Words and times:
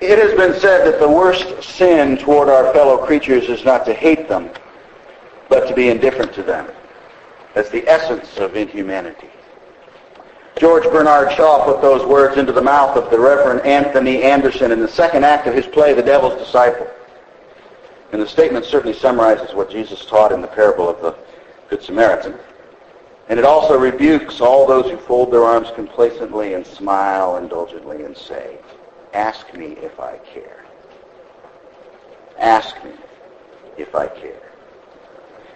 It 0.00 0.18
has 0.18 0.32
been 0.34 0.58
said 0.60 0.86
that 0.86 1.00
the 1.00 1.08
worst 1.08 1.60
sin 1.62 2.16
toward 2.18 2.48
our 2.48 2.72
fellow 2.72 3.04
creatures 3.04 3.48
is 3.48 3.64
not 3.64 3.84
to 3.86 3.94
hate 3.94 4.28
them, 4.28 4.50
but 5.48 5.66
to 5.66 5.74
be 5.74 5.88
indifferent 5.88 6.32
to 6.34 6.42
them. 6.44 6.70
That's 7.54 7.70
the 7.70 7.86
essence 7.88 8.36
of 8.36 8.54
inhumanity. 8.54 9.28
George 10.56 10.84
Bernard 10.84 11.32
Shaw 11.32 11.64
put 11.64 11.82
those 11.82 12.06
words 12.06 12.36
into 12.36 12.52
the 12.52 12.62
mouth 12.62 12.96
of 12.96 13.10
the 13.10 13.18
Reverend 13.18 13.66
Anthony 13.66 14.22
Anderson 14.22 14.70
in 14.70 14.80
the 14.80 14.88
second 14.88 15.24
act 15.24 15.48
of 15.48 15.54
his 15.54 15.66
play, 15.66 15.94
The 15.94 16.02
Devil's 16.02 16.38
Disciple. 16.38 16.88
And 18.12 18.22
the 18.22 18.26
statement 18.26 18.64
certainly 18.64 18.96
summarizes 18.96 19.54
what 19.54 19.70
Jesus 19.70 20.04
taught 20.06 20.32
in 20.32 20.40
the 20.40 20.46
parable 20.46 20.88
of 20.88 21.00
the 21.02 21.16
Good 21.70 21.82
Samaritan. 21.82 22.34
And 23.28 23.38
it 23.38 23.44
also 23.44 23.76
rebukes 23.78 24.40
all 24.40 24.66
those 24.66 24.90
who 24.90 24.96
fold 24.96 25.32
their 25.32 25.44
arms 25.44 25.68
complacently 25.74 26.54
and 26.54 26.66
smile 26.66 27.36
indulgently 27.36 28.04
and 28.04 28.16
say, 28.16 28.58
Ask 29.14 29.52
me 29.54 29.76
if 29.82 29.98
I 29.98 30.18
care. 30.18 30.64
Ask 32.38 32.76
me 32.84 32.92
if 33.76 33.94
I 33.94 34.06
care. 34.06 34.42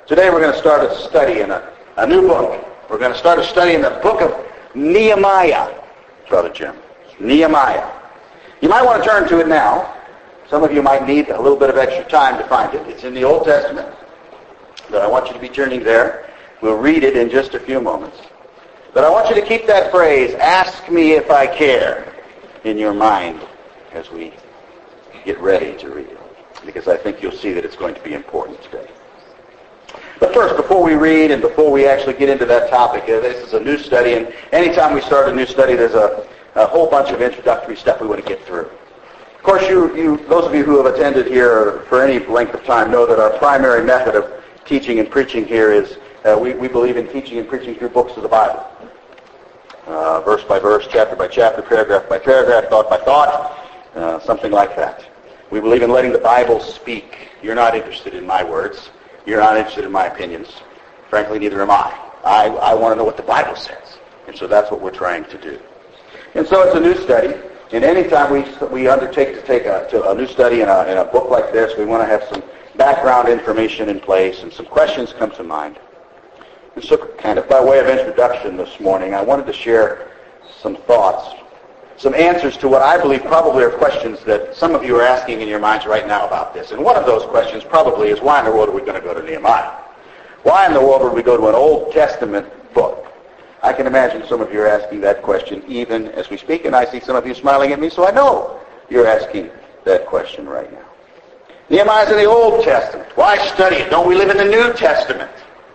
Today 0.06 0.30
we're 0.30 0.40
going 0.40 0.52
to 0.52 0.58
start 0.58 0.90
a 0.90 0.94
study 0.96 1.40
in 1.40 1.50
a, 1.50 1.72
a 1.96 2.06
new 2.06 2.22
book. 2.22 2.66
We're 2.90 2.98
going 2.98 3.12
to 3.12 3.18
start 3.18 3.38
a 3.38 3.44
study 3.44 3.74
in 3.74 3.82
the 3.82 4.00
book 4.02 4.20
of 4.20 4.46
Nehemiah. 4.74 5.74
Brother 6.28 6.48
Jim. 6.48 6.76
Nehemiah. 7.20 7.90
You 8.60 8.68
might 8.68 8.84
want 8.84 9.02
to 9.02 9.08
turn 9.08 9.28
to 9.28 9.40
it 9.40 9.48
now. 9.48 9.96
Some 10.48 10.64
of 10.64 10.72
you 10.72 10.82
might 10.82 11.06
need 11.06 11.28
a 11.28 11.40
little 11.40 11.58
bit 11.58 11.70
of 11.70 11.76
extra 11.76 12.04
time 12.04 12.38
to 12.38 12.48
find 12.48 12.74
it. 12.74 12.86
It's 12.88 13.04
in 13.04 13.14
the 13.14 13.24
Old 13.24 13.44
Testament. 13.44 13.94
But 14.90 15.02
I 15.02 15.06
want 15.06 15.28
you 15.28 15.34
to 15.34 15.38
be 15.38 15.48
turning 15.48 15.82
there. 15.82 16.30
We'll 16.60 16.76
read 16.76 17.04
it 17.04 17.16
in 17.16 17.30
just 17.30 17.54
a 17.54 17.60
few 17.60 17.80
moments. 17.80 18.18
But 18.92 19.04
I 19.04 19.10
want 19.10 19.28
you 19.28 19.34
to 19.34 19.46
keep 19.46 19.66
that 19.66 19.90
phrase, 19.90 20.34
ask 20.34 20.90
me 20.90 21.12
if 21.12 21.30
I 21.30 21.46
care, 21.46 22.11
in 22.64 22.78
your 22.78 22.94
mind 22.94 23.40
as 23.92 24.10
we 24.10 24.32
get 25.24 25.38
ready 25.40 25.76
to 25.78 25.90
read 25.90 26.06
it. 26.06 26.18
Because 26.64 26.88
I 26.88 26.96
think 26.96 27.22
you'll 27.22 27.32
see 27.32 27.52
that 27.52 27.64
it's 27.64 27.76
going 27.76 27.94
to 27.94 28.00
be 28.02 28.14
important 28.14 28.62
today. 28.62 28.88
But 30.20 30.32
first, 30.32 30.56
before 30.56 30.82
we 30.82 30.94
read 30.94 31.32
and 31.32 31.42
before 31.42 31.72
we 31.72 31.86
actually 31.86 32.14
get 32.14 32.28
into 32.28 32.46
that 32.46 32.70
topic, 32.70 33.02
uh, 33.04 33.20
this 33.20 33.44
is 33.44 33.54
a 33.54 33.60
new 33.60 33.76
study, 33.76 34.14
and 34.14 34.32
anytime 34.52 34.94
we 34.94 35.00
start 35.00 35.28
a 35.28 35.34
new 35.34 35.46
study, 35.46 35.74
there's 35.74 35.94
a, 35.94 36.26
a 36.54 36.66
whole 36.66 36.88
bunch 36.88 37.10
of 37.10 37.20
introductory 37.20 37.76
stuff 37.76 38.00
we 38.00 38.06
want 38.06 38.22
to 38.22 38.28
get 38.28 38.44
through. 38.44 38.70
Of 39.34 39.42
course, 39.42 39.68
you, 39.68 39.94
you, 39.96 40.18
those 40.28 40.44
of 40.44 40.54
you 40.54 40.62
who 40.62 40.76
have 40.80 40.94
attended 40.94 41.26
here 41.26 41.80
for 41.88 42.04
any 42.04 42.24
length 42.26 42.54
of 42.54 42.64
time 42.64 42.92
know 42.92 43.04
that 43.06 43.18
our 43.18 43.36
primary 43.38 43.84
method 43.84 44.14
of 44.14 44.32
teaching 44.64 45.00
and 45.00 45.10
preaching 45.10 45.44
here 45.44 45.72
is 45.72 45.98
uh, 46.24 46.38
we, 46.40 46.54
we 46.54 46.68
believe 46.68 46.96
in 46.96 47.08
teaching 47.08 47.38
and 47.38 47.48
preaching 47.48 47.74
through 47.74 47.88
books 47.88 48.16
of 48.16 48.22
the 48.22 48.28
Bible. 48.28 48.64
Uh, 49.86 50.20
verse 50.20 50.44
by 50.44 50.60
verse, 50.60 50.86
chapter 50.90 51.16
by 51.16 51.26
chapter, 51.26 51.60
paragraph 51.60 52.08
by 52.08 52.18
paragraph, 52.18 52.68
thought 52.70 52.88
by 52.88 52.98
thought, 52.98 53.58
uh, 53.96 54.20
something 54.20 54.52
like 54.52 54.76
that. 54.76 55.04
We 55.50 55.60
believe 55.60 55.82
in 55.82 55.90
letting 55.90 56.12
the 56.12 56.18
Bible 56.18 56.60
speak. 56.60 57.28
You're 57.42 57.56
not 57.56 57.74
interested 57.74 58.14
in 58.14 58.24
my 58.24 58.44
words. 58.44 58.90
You're 59.26 59.40
not 59.40 59.56
interested 59.56 59.84
in 59.84 59.92
my 59.92 60.06
opinions. 60.06 60.48
Frankly, 61.10 61.38
neither 61.40 61.60
am 61.60 61.70
I. 61.70 61.98
I, 62.24 62.46
I 62.46 62.74
want 62.74 62.92
to 62.92 62.96
know 62.96 63.04
what 63.04 63.16
the 63.16 63.24
Bible 63.24 63.56
says. 63.56 63.98
And 64.28 64.36
so 64.36 64.46
that's 64.46 64.70
what 64.70 64.80
we're 64.80 64.92
trying 64.92 65.24
to 65.24 65.38
do. 65.38 65.60
And 66.34 66.46
so 66.46 66.62
it's 66.62 66.76
a 66.76 66.80
new 66.80 66.94
study. 66.94 67.34
And 67.72 67.84
anytime 67.84 68.32
we, 68.32 68.44
we 68.68 68.86
undertake 68.86 69.34
to 69.34 69.42
take 69.42 69.66
a, 69.66 69.88
to 69.90 70.10
a 70.10 70.14
new 70.14 70.28
study 70.28 70.60
in 70.60 70.68
a, 70.68 70.84
in 70.84 70.98
a 70.98 71.04
book 71.04 71.28
like 71.28 71.52
this, 71.52 71.76
we 71.76 71.84
want 71.84 72.02
to 72.02 72.06
have 72.06 72.22
some 72.28 72.42
background 72.76 73.28
information 73.28 73.88
in 73.88 73.98
place 73.98 74.42
and 74.42 74.52
some 74.52 74.66
questions 74.66 75.12
come 75.12 75.32
to 75.32 75.42
mind. 75.42 75.78
And 76.74 76.82
so 76.82 76.96
kind 76.96 77.38
of 77.38 77.48
by 77.48 77.62
way 77.62 77.78
of 77.80 77.86
introduction 77.86 78.56
this 78.56 78.80
morning, 78.80 79.14
I 79.14 79.22
wanted 79.22 79.46
to 79.46 79.52
share 79.52 80.08
some 80.60 80.76
thoughts, 80.76 81.38
some 81.98 82.14
answers 82.14 82.56
to 82.58 82.68
what 82.68 82.80
I 82.80 83.00
believe 83.00 83.22
probably 83.24 83.62
are 83.62 83.70
questions 83.70 84.20
that 84.24 84.56
some 84.56 84.74
of 84.74 84.82
you 84.82 84.96
are 84.96 85.02
asking 85.02 85.42
in 85.42 85.48
your 85.48 85.58
minds 85.58 85.84
right 85.86 86.06
now 86.06 86.26
about 86.26 86.54
this. 86.54 86.70
And 86.70 86.82
one 86.82 86.96
of 86.96 87.04
those 87.04 87.24
questions 87.26 87.62
probably 87.62 88.08
is, 88.08 88.20
why 88.20 88.38
in 88.38 88.46
the 88.46 88.52
world 88.52 88.70
are 88.70 88.72
we 88.72 88.80
going 88.80 88.94
to 88.94 89.00
go 89.00 89.12
to 89.12 89.22
Nehemiah? 89.22 89.70
Why 90.44 90.66
in 90.66 90.72
the 90.72 90.80
world 90.80 91.02
would 91.02 91.12
we 91.12 91.22
go 91.22 91.36
to 91.36 91.48
an 91.48 91.54
Old 91.54 91.92
Testament 91.92 92.46
book? 92.74 93.12
I 93.62 93.72
can 93.72 93.86
imagine 93.86 94.26
some 94.26 94.40
of 94.40 94.52
you 94.52 94.60
are 94.62 94.66
asking 94.66 95.02
that 95.02 95.22
question 95.22 95.62
even 95.68 96.08
as 96.08 96.30
we 96.30 96.38
speak, 96.38 96.64
and 96.64 96.74
I 96.74 96.86
see 96.86 97.00
some 97.00 97.16
of 97.16 97.26
you 97.26 97.34
smiling 97.34 97.72
at 97.72 97.80
me, 97.80 97.90
so 97.90 98.06
I 98.06 98.10
know 98.10 98.58
you're 98.88 99.06
asking 99.06 99.50
that 99.84 100.06
question 100.06 100.48
right 100.48 100.72
now. 100.72 100.88
Nehemiah's 101.68 102.10
in 102.10 102.16
the 102.16 102.24
Old 102.24 102.64
Testament. 102.64 103.08
Why 103.14 103.38
study 103.48 103.76
it? 103.76 103.90
Don't 103.90 104.08
we 104.08 104.16
live 104.16 104.30
in 104.30 104.36
the 104.38 104.44
New 104.44 104.72
Testament? 104.72 105.30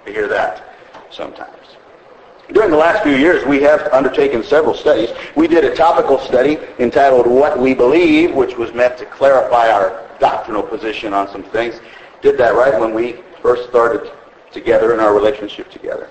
You 0.06 0.12
hear 0.12 0.28
that 0.28 0.67
sometimes. 1.12 1.56
During 2.54 2.72
the 2.72 2.78
last 2.78 3.04
few 3.04 3.16
years, 3.16 3.46
we 3.46 3.62
have 3.64 3.88
undertaken 3.92 4.42
several 4.42 4.74
studies. 4.74 5.10
We 5.36 5.48
did 5.48 5.66
a 5.66 5.76
topical 5.76 6.18
study 6.18 6.58
entitled 6.80 7.28
What 7.28 7.60
We 7.60 7.74
Believe, 7.74 8.34
which 8.34 8.56
was 8.56 8.74
meant 8.74 8.98
to 9.00 9.06
clarify 9.06 9.70
our 9.70 10.08
doctrinal 10.20 10.64
position 10.64 11.14
on 11.14 11.28
some 11.28 11.44
things. 11.44 11.82
Did 12.22 12.38
that 12.38 12.56
right 12.56 12.80
when 12.80 12.94
we 12.94 13.18
first 13.42 13.70
started 13.70 14.12
together 14.52 14.94
in 14.94 15.00
our 15.00 15.14
relationship 15.14 15.70
together. 15.70 16.10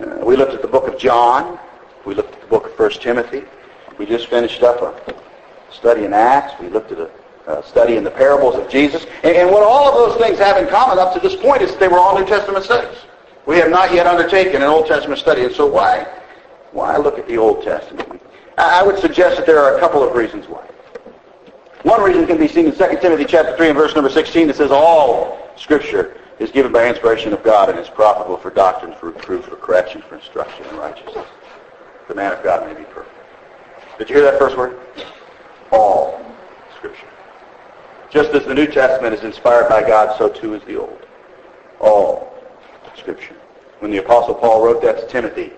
Uh, 0.00 0.24
we 0.24 0.36
looked 0.36 0.52
at 0.52 0.62
the 0.62 0.68
book 0.68 0.88
of 0.88 0.98
John. 0.98 1.58
We 2.04 2.14
looked 2.14 2.34
at 2.34 2.40
the 2.40 2.46
book 2.46 2.66
of 2.66 2.78
1 2.78 2.90
Timothy. 2.92 3.42
We 3.98 4.06
just 4.06 4.28
finished 4.28 4.62
up 4.62 4.82
a 4.82 5.14
study 5.72 6.04
in 6.04 6.12
Acts. 6.12 6.60
We 6.60 6.68
looked 6.68 6.92
at 6.92 6.98
a, 6.98 7.10
study 7.62 7.96
in 7.96 8.02
the 8.02 8.10
parables 8.10 8.56
of 8.56 8.68
Jesus. 8.68 9.06
And, 9.22 9.36
and 9.36 9.50
what 9.50 9.62
all 9.62 9.88
of 9.88 9.94
those 9.94 10.20
things 10.20 10.36
have 10.40 10.56
in 10.60 10.68
common 10.68 10.98
up 10.98 11.14
to 11.14 11.20
this 11.20 11.36
point 11.36 11.62
is 11.62 11.70
that 11.70 11.78
they 11.78 11.86
were 11.86 11.98
all 11.98 12.18
New 12.18 12.26
Testament 12.26 12.64
studies. 12.64 12.98
We 13.46 13.58
have 13.58 13.70
not 13.70 13.94
yet 13.94 14.06
undertaken 14.06 14.56
an 14.56 14.68
Old 14.68 14.86
Testament 14.86 15.20
study, 15.20 15.44
and 15.44 15.54
so 15.54 15.66
why? 15.66 16.06
Why 16.72 16.96
look 16.96 17.18
at 17.18 17.28
the 17.28 17.38
Old 17.38 17.62
Testament? 17.62 18.20
I 18.58 18.82
would 18.82 18.98
suggest 18.98 19.36
that 19.36 19.46
there 19.46 19.60
are 19.60 19.76
a 19.76 19.80
couple 19.80 20.02
of 20.02 20.14
reasons 20.14 20.48
why. 20.48 20.66
One 21.82 22.02
reason 22.02 22.26
can 22.26 22.38
be 22.38 22.48
seen 22.48 22.66
in 22.66 22.72
2 22.72 22.98
Timothy 23.00 23.24
chapter 23.24 23.56
3 23.56 23.68
and 23.68 23.78
verse 23.78 23.94
number 23.94 24.10
16 24.10 24.48
that 24.48 24.56
says 24.56 24.72
all 24.72 25.50
Scripture 25.56 26.16
is 26.40 26.50
given 26.50 26.72
by 26.72 26.88
inspiration 26.88 27.32
of 27.32 27.42
God 27.44 27.70
and 27.70 27.78
is 27.78 27.88
profitable 27.88 28.36
for 28.36 28.50
doctrine, 28.50 28.94
for 28.94 29.06
reproof, 29.10 29.44
for 29.44 29.56
correction, 29.56 30.02
for 30.02 30.16
instruction 30.16 30.66
in 30.66 30.76
righteousness. 30.76 31.26
The 32.08 32.14
man 32.14 32.32
of 32.32 32.42
God 32.42 32.66
may 32.66 32.74
be 32.74 32.84
perfect. 32.84 33.14
Did 33.98 34.10
you 34.10 34.16
hear 34.16 34.24
that 34.24 34.38
first 34.38 34.56
word? 34.56 34.78
All 35.70 36.20
Scripture. 36.76 37.06
Just 38.10 38.30
as 38.30 38.44
the 38.44 38.54
New 38.54 38.66
Testament 38.66 39.14
is 39.14 39.22
inspired 39.22 39.68
by 39.68 39.82
God, 39.82 40.18
so 40.18 40.28
too 40.28 40.54
is 40.54 40.62
the 40.64 40.76
Old. 40.76 41.06
All 41.80 42.35
Scripture. 42.96 43.36
When 43.80 43.90
the 43.90 43.98
Apostle 43.98 44.34
Paul 44.34 44.64
wrote 44.64 44.82
that 44.82 44.98
to 44.98 45.06
Timothy, 45.06 45.52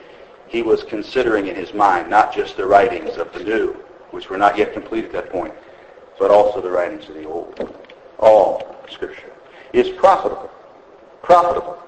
he 0.49 0.62
was 0.62 0.82
considering 0.82 1.47
in 1.47 1.56
his 1.56 1.75
mind 1.75 2.09
not 2.09 2.34
just 2.34 2.56
the 2.56 2.66
writings 2.66 3.16
of 3.16 3.32
the 3.32 3.44
New, 3.44 3.75
which 4.10 4.31
were 4.31 4.38
not 4.38 4.56
yet 4.56 4.72
complete 4.72 5.04
at 5.04 5.12
that 5.12 5.31
point, 5.31 5.53
but 6.19 6.31
also 6.31 6.60
the 6.60 6.71
writings 6.71 7.09
of 7.09 7.15
the 7.15 7.25
Old. 7.25 7.76
All 8.19 8.76
Scripture 8.91 9.32
is 9.72 9.91
profitable. 9.91 10.50
Profitable. 11.22 11.78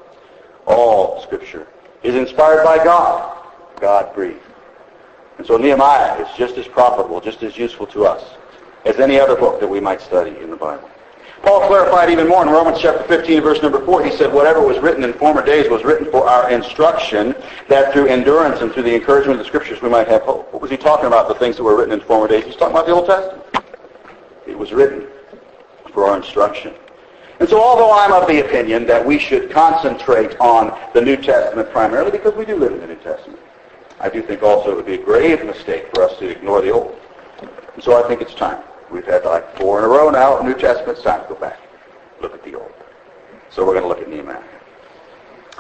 All 0.67 1.23
Scripture 1.23 1.67
is 2.03 2.15
inspired 2.15 2.65
by 2.65 2.83
God. 2.85 3.47
God 3.81 4.15
breathed. 4.15 4.41
And 5.39 5.47
so 5.47 5.57
Nehemiah 5.57 6.23
is 6.23 6.29
just 6.37 6.59
as 6.59 6.69
profitable, 6.69 7.21
just 7.21 7.43
as 7.43 7.57
useful 7.57 7.87
to 7.89 8.05
us 8.05 8.37
as 8.85 8.99
any 8.99 9.19
other 9.19 9.37
book 9.37 9.61
that 9.61 9.69
we 9.69 9.81
might 9.81 10.01
study 10.01 10.37
in 10.39 10.51
the 10.51 10.57
Bible. 10.57 10.90
Paul 11.43 11.67
clarified 11.67 12.11
even 12.11 12.29
more 12.29 12.43
in 12.43 12.51
Romans 12.51 12.79
chapter 12.81 13.03
15, 13.05 13.43
verse 13.43 13.63
number 13.63 13.85
4. 13.85 14.05
He 14.05 14.11
said, 14.11 14.33
whatever 14.33 14.61
was 14.61 14.79
written 14.79 15.05
in 15.05 15.13
former 15.15 15.45
days 15.45 15.71
was 15.71 15.85
written 15.85 16.11
for 16.11 16.29
our 16.29 16.51
instruction, 16.51 17.35
that 17.69 17.93
through 17.93 18.07
endurance 18.07 18.61
and 18.61 18.73
through 18.73 18.83
the 18.83 18.95
encouragement 18.95 19.39
of 19.41 19.45
the 19.45 19.49
Scriptures 19.49 19.81
we 19.81 19.89
might 19.89 20.07
have 20.09 20.23
hope. 20.23 20.53
What 20.53 20.61
was 20.61 20.71
he 20.71 20.77
talking 20.77 21.07
about, 21.07 21.29
the 21.29 21.35
things 21.35 21.57
that 21.57 21.63
were 21.63 21.77
written 21.77 21.95
in 21.95 22.01
former 22.01 22.29
days? 22.29 22.45
He's 22.45 22.57
talking 22.57 22.75
about 22.75 22.87
the 22.87 22.93
Old 22.93 23.07
Testament. 23.07 23.43
It 24.47 24.59
was 24.59 24.73
written 24.73 25.07
for 25.93 26.07
our 26.07 26.17
instruction. 26.17 26.75
And 27.41 27.49
so 27.49 27.59
although 27.59 27.91
I'm 27.91 28.13
of 28.13 28.29
the 28.29 28.45
opinion 28.45 28.87
that 28.87 29.05
we 29.05 29.19
should 29.19 29.51
concentrate 29.51 30.39
on 30.41 30.79
the 30.93 31.01
New 31.01 31.17
Testament 31.17 31.71
primarily 31.71 32.11
because 32.11 32.35
we 32.35 32.45
do 32.45 32.57
live 32.57 32.73
in 32.73 32.81
the 32.81 32.87
New 32.87 32.97
Testament, 32.97 33.41
I 33.99 34.11
do 34.11 34.21
think 34.21 34.43
also 34.43 34.73
it 34.73 34.77
would 34.77 34.87
be 34.87 34.95
a 34.95 35.03
grave 35.03 35.45
mistake 35.47 35.89
for 35.95 36.03
us 36.03 36.19
to 36.19 36.29
ignore 36.29 36.61
the 36.61 36.71
Old. 36.71 36.99
And 37.75 37.83
so 37.83 38.03
I 38.03 38.07
think 38.07 38.21
it's 38.21 38.35
time. 38.35 38.63
We've 38.91 39.05
had 39.05 39.25
like 39.25 39.57
four 39.57 39.79
in 39.79 39.85
a 39.85 39.89
row 39.89 40.11
now. 40.11 40.41
New 40.41 40.55
Testament. 40.55 40.99
It's 40.99 41.03
time 41.03 41.23
to 41.23 41.29
go 41.29 41.41
back. 41.41 41.59
Look 42.21 42.35
at 42.35 42.43
the 42.43 42.55
Old. 42.57 42.73
So 43.51 43.65
we're 43.67 43.75
going 43.75 43.83
to 43.83 43.89
look 43.89 44.01
at 44.01 44.09
Nehemiah. 44.09 44.43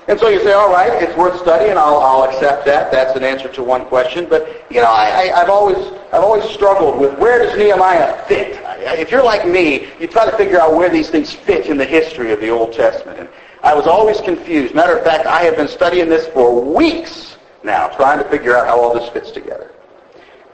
And 0.08 0.18
so 0.18 0.28
you 0.28 0.40
say, 0.40 0.52
all 0.52 0.72
right, 0.72 1.02
it's 1.02 1.16
worth 1.16 1.38
studying. 1.40 1.76
I'll, 1.76 1.98
I'll 1.98 2.24
accept 2.24 2.64
that. 2.66 2.90
That's 2.90 3.16
an 3.16 3.22
answer 3.22 3.48
to 3.48 3.62
one 3.62 3.86
question. 3.86 4.26
But 4.28 4.64
you 4.70 4.80
know, 4.80 4.88
I, 4.88 5.30
I, 5.32 5.38
have 5.38 5.50
always 5.50 5.76
I've 6.12 6.24
always 6.24 6.44
struggled 6.50 6.98
with 6.98 7.16
where 7.18 7.38
does 7.38 7.56
Nehemiah 7.56 8.24
fit. 8.26 8.60
If 8.98 9.10
you're 9.10 9.22
like 9.22 9.46
me, 9.46 9.88
you 10.00 10.06
try 10.06 10.28
to 10.28 10.36
figure 10.36 10.58
out 10.58 10.74
where 10.74 10.88
these 10.88 11.10
things 11.10 11.32
fit 11.32 11.66
in 11.66 11.76
the 11.76 11.84
history 11.84 12.32
of 12.32 12.40
the 12.40 12.48
Old 12.48 12.72
Testament. 12.72 13.20
And 13.20 13.28
I 13.62 13.74
was 13.74 13.86
always 13.86 14.20
confused. 14.20 14.74
Matter 14.74 14.96
of 14.96 15.04
fact, 15.04 15.26
I 15.26 15.42
have 15.42 15.56
been 15.56 15.68
studying 15.68 16.08
this 16.08 16.26
for 16.28 16.60
weeks 16.60 17.36
now, 17.62 17.88
trying 17.88 18.22
to 18.22 18.28
figure 18.28 18.56
out 18.56 18.66
how 18.66 18.80
all 18.80 18.94
this 18.94 19.08
fits 19.10 19.30
together. 19.30 19.69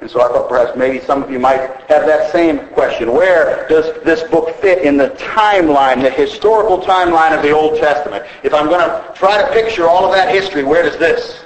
And 0.01 0.11
so 0.11 0.21
I 0.21 0.29
thought 0.29 0.49
perhaps 0.49 0.77
maybe 0.77 1.01
some 1.01 1.23
of 1.23 1.31
you 1.31 1.39
might 1.39 1.61
have 1.89 2.07
that 2.07 2.31
same 2.31 2.69
question. 2.69 3.13
Where 3.13 3.67
does 3.69 4.03
this 4.05 4.29
book 4.31 4.55
fit 4.57 4.83
in 4.83 4.97
the 4.97 5.11
timeline, 5.11 6.03
the 6.03 6.11
historical 6.11 6.79
timeline 6.79 7.35
of 7.35 7.43
the 7.43 7.51
Old 7.51 7.79
Testament? 7.79 8.27
If 8.43 8.53
I'm 8.53 8.69
going 8.69 8.81
to 8.81 9.13
try 9.15 9.41
to 9.41 9.51
picture 9.53 9.89
all 9.89 10.05
of 10.05 10.13
that 10.13 10.35
history, 10.35 10.65
where 10.65 10.83
does 10.83 10.99
this 10.99 11.45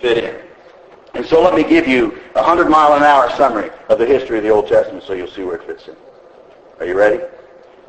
fit 0.00 0.18
in? 0.18 0.42
And 1.14 1.24
so 1.24 1.42
let 1.42 1.54
me 1.54 1.64
give 1.64 1.88
you 1.88 2.18
a 2.34 2.42
hundred 2.42 2.68
mile 2.68 2.92
an 2.94 3.02
hour 3.02 3.30
summary 3.30 3.70
of 3.88 3.98
the 3.98 4.04
history 4.04 4.36
of 4.36 4.44
the 4.44 4.50
Old 4.50 4.68
Testament 4.68 5.02
so 5.02 5.14
you'll 5.14 5.30
see 5.30 5.44
where 5.44 5.56
it 5.56 5.66
fits 5.66 5.88
in. 5.88 5.96
Are 6.78 6.84
you 6.84 6.98
ready? 6.98 7.24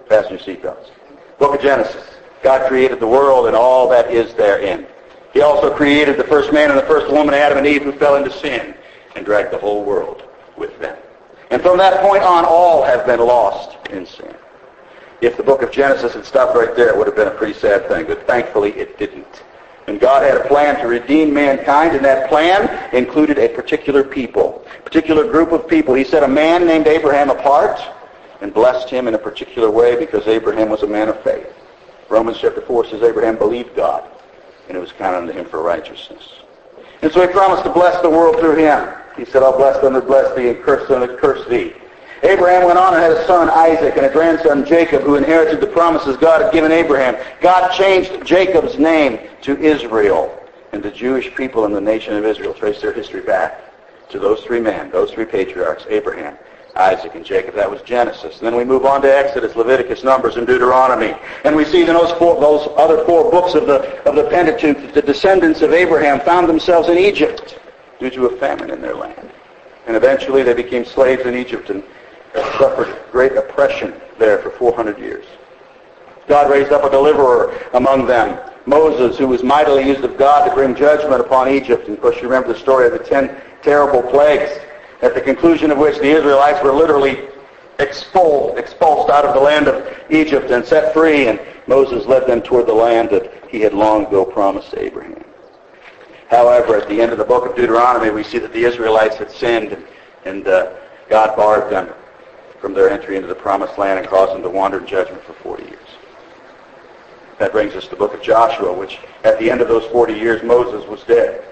Fasten 0.08 0.38
your 0.38 0.40
seatbelts. 0.40 0.90
Book 1.38 1.54
of 1.54 1.62
Genesis. 1.62 2.06
God 2.42 2.66
created 2.70 3.02
the 3.02 3.08
world 3.08 3.48
and 3.48 3.56
all 3.56 3.90
that 3.90 4.10
is 4.10 4.34
therein. 4.36 4.88
He 5.34 5.42
also 5.42 5.76
created 5.76 6.18
the 6.18 6.24
first 6.24 6.54
man 6.54 6.70
and 6.70 6.80
the 6.80 6.86
first 6.86 7.12
woman, 7.12 7.34
Adam 7.34 7.58
and 7.58 7.68
Eve, 7.68 7.84
who 7.84 7.92
fell 7.92 8.16
into 8.16 8.32
sin 8.32 8.74
and 9.18 9.26
dragged 9.26 9.52
the 9.52 9.58
whole 9.58 9.84
world 9.84 10.24
with 10.56 10.80
them. 10.80 10.96
And 11.50 11.62
from 11.62 11.78
that 11.80 12.02
point 12.02 12.24
on, 12.24 12.46
all 12.46 12.84
have 12.84 13.06
been 13.06 13.20
lost 13.20 13.78
in 13.90 14.06
sin. 14.06 14.34
If 15.22 15.36
the 15.36 15.44
book 15.44 15.64
of 15.64 15.72
Genesis 15.72 16.14
had 16.14 16.26
stopped 16.26 16.56
right 16.56 16.76
there, 16.76 16.90
it 16.90 16.98
would 16.98 17.08
have 17.08 17.16
been 17.16 17.28
a 17.28 17.32
pretty 17.32 17.54
sad 17.54 17.88
thing, 17.88 18.06
but 18.06 18.28
thankfully 18.28 18.72
it 18.74 19.00
didn't. 19.00 19.44
And 19.88 20.00
God 20.00 20.22
had 20.22 20.38
a 20.38 20.48
plan 20.48 20.80
to 20.82 20.88
redeem 20.88 21.34
mankind, 21.34 21.96
and 21.96 22.06
that 22.06 22.30
plan 22.30 22.94
included 22.94 23.40
a 23.40 23.48
particular 23.48 24.04
people, 24.04 24.64
a 24.78 24.82
particular 24.84 25.30
group 25.30 25.52
of 25.54 25.68
people. 25.68 25.96
He 25.96 26.04
set 26.04 26.24
a 26.24 26.28
man 26.28 26.68
named 26.68 26.88
Abraham 26.88 27.30
apart 27.30 27.80
and 28.42 28.54
blessed 28.54 28.90
him 28.90 29.08
in 29.08 29.16
a 29.16 29.18
particular 29.18 29.72
way 29.72 29.98
because 29.98 30.28
Abraham 30.28 30.70
was 30.70 30.84
a 30.84 30.88
man 30.88 31.10
of 31.10 31.20
faith. 31.24 31.48
Romans 32.10 32.38
chapter 32.40 32.62
4 32.62 32.88
says 32.88 33.02
Abraham 33.02 33.38
believed 33.38 33.76
God, 33.76 34.08
and 34.68 34.78
it 34.78 34.80
was 34.80 34.92
counted 34.92 35.20
unto 35.20 35.34
him 35.34 35.46
for 35.46 35.64
righteousness. 35.64 36.34
And 37.02 37.12
so 37.12 37.26
he 37.26 37.28
promised 37.28 37.64
to 37.64 37.72
bless 37.72 38.02
the 38.02 38.10
world 38.10 38.40
through 38.40 38.58
him. 38.58 38.94
He 39.18 39.26
said, 39.26 39.44
I'll 39.44 39.58
bless 39.58 39.82
them 39.82 39.94
that 39.94 40.06
bless 40.08 40.36
thee, 40.36 40.50
and 40.50 40.64
curse 40.64 40.88
them 40.88 41.02
that 41.02 41.18
curse 41.18 41.48
thee. 41.50 41.74
Abraham 42.24 42.66
went 42.66 42.80
on 42.80 42.94
and 42.94 43.04
had 43.04 43.12
a 43.12 43.26
son, 43.28 43.50
Isaac, 43.50 43.96
and 43.96 44.06
a 44.06 44.10
grandson, 44.10 44.66
Jacob, 44.66 45.04
who 45.04 45.16
inherited 45.16 45.62
the 45.62 45.68
promises 45.68 46.18
God 46.18 46.42
had 46.42 46.52
given 46.52 46.72
Abraham. 46.72 47.16
God 47.42 47.72
changed 47.72 48.26
Jacob's 48.26 48.80
name 48.80 49.20
to 49.42 49.58
Israel, 49.58 50.34
and 50.72 50.82
the 50.82 50.92
Jewish 50.92 51.34
people 51.36 51.66
and 51.66 51.76
the 51.76 51.82
nation 51.82 52.16
of 52.16 52.26
Israel 52.26 52.54
trace 52.54 52.82
their 52.82 52.94
history 52.94 53.22
back 53.22 53.62
to 54.10 54.20
those 54.20 54.42
three 54.42 54.60
men, 54.60 54.90
those 54.90 55.12
three 55.12 55.26
patriarchs, 55.26 55.86
Abraham, 55.90 56.38
Isaac, 56.76 57.14
and 57.16 57.26
Jacob. 57.26 57.56
That 57.56 57.70
was 57.70 57.82
Genesis. 57.82 58.38
And 58.38 58.48
then 58.48 58.56
we 58.56 58.64
move 58.64 58.86
on 58.86 59.02
to 59.02 59.16
Exodus, 59.16 59.56
Leviticus, 59.56 60.04
Numbers, 60.04 60.38
and 60.38 60.48
Deuteronomy. 60.48 61.16
And 61.44 61.56
we 61.56 61.66
see 61.66 61.82
in 61.82 61.88
those, 61.88 62.12
four, 62.14 62.40
those 62.40 62.68
other 62.78 63.04
four 63.06 63.30
books 63.30 63.54
of 63.54 63.68
the, 63.68 64.02
of 64.04 64.16
the 64.16 64.24
Pentateuch 64.30 64.78
that 64.78 64.94
the 64.94 65.02
descendants 65.02 65.62
of 65.62 65.74
Abraham 65.74 66.20
found 66.22 66.48
themselves 66.48 66.90
in 66.90 66.98
Egypt 66.98 67.60
due 68.00 68.10
to 68.10 68.26
a 68.28 68.38
famine 68.38 68.70
in 68.70 68.82
their 68.82 68.96
land. 68.96 69.30
And 69.88 69.96
eventually 69.96 70.44
they 70.44 70.54
became 70.54 70.86
slaves 70.86 71.26
in 71.26 71.36
Egypt 71.36 71.70
and 71.70 71.84
suffered 72.58 72.96
great 73.12 73.34
oppression 73.34 73.94
there 74.20 74.40
for 74.40 74.52
400 74.52 75.00
years. 75.00 75.26
God 76.28 76.52
raised 76.52 76.72
up 76.72 76.84
a 76.84 76.90
deliverer 76.90 77.58
among 77.74 78.06
them, 78.06 78.40
Moses, 78.66 79.18
who 79.18 79.28
was 79.28 79.44
mightily 79.44 79.88
used 79.88 80.04
of 80.04 80.18
God 80.18 80.48
to 80.48 80.54
bring 80.54 80.76
judgment 80.76 81.22
upon 81.22 81.48
Egypt. 81.48 81.88
And 81.88 81.96
of 81.96 82.02
course, 82.02 82.18
you 82.18 82.24
remember 82.24 82.52
the 82.52 82.60
story 82.60 82.86
of 82.86 82.94
the 82.94 83.00
ten 83.00 83.42
terrible 83.62 84.04
plagues, 84.04 84.52
at 85.02 85.14
the 85.14 85.22
conclusion 85.22 85.72
of 85.72 85.78
which 85.78 85.98
the 85.98 86.10
Israelites 86.10 86.62
were 86.64 86.74
literally 86.74 87.30
expelled, 87.80 88.58
expulsed 88.58 89.10
out 89.10 89.24
of 89.24 89.34
the 89.34 89.40
land 89.40 89.68
of 89.68 89.88
Egypt 90.10 90.52
and 90.52 90.66
set 90.66 90.94
free, 90.94 91.28
and 91.28 91.40
Moses 91.68 92.06
led 92.06 92.28
them 92.28 92.42
toward 92.42 92.68
the 92.68 92.74
land 92.74 93.10
that 93.12 93.32
he 93.50 93.62
had 93.62 93.74
long 93.74 94.06
ago 94.06 94.26
promised 94.26 94.74
Abraham. 94.76 95.24
However, 96.30 96.76
at 96.76 96.90
the 96.90 97.02
end 97.02 97.12
of 97.12 97.18
the 97.18 97.26
book 97.26 97.46
of 97.46 97.56
Deuteronomy, 97.56 98.10
we 98.10 98.24
see 98.24 98.38
that 98.40 98.54
the 98.54 98.64
Israelites 98.64 99.16
had 99.16 99.32
sinned, 99.32 99.78
and, 100.26 100.48
uh, 100.48 100.74
God 101.10 101.36
barred 101.36 101.72
them 101.72 101.90
from 102.60 102.74
their 102.74 102.90
entry 102.90 103.16
into 103.16 103.28
the 103.28 103.36
promised 103.36 103.78
land 103.78 104.00
and 104.00 104.08
caused 104.08 104.34
them 104.34 104.42
to 104.42 104.50
wander 104.50 104.80
in 104.80 104.88
judgment 104.88 105.24
for 105.24 105.34
40 105.34 105.64
years. 105.64 105.88
That 107.40 107.52
brings 107.52 107.76
us 107.76 107.86
to 107.86 107.92
the 107.92 107.96
book 107.96 108.14
of 108.14 108.22
Joshua, 108.22 108.74
which 108.74 109.00
at 109.24 109.40
the 109.40 109.50
end 109.50 109.62
of 109.62 109.68
those 109.68 109.86
40 109.86 110.14
years, 110.14 110.44
Moses 110.44 110.88
was 110.88 111.04
dead. 111.04 111.44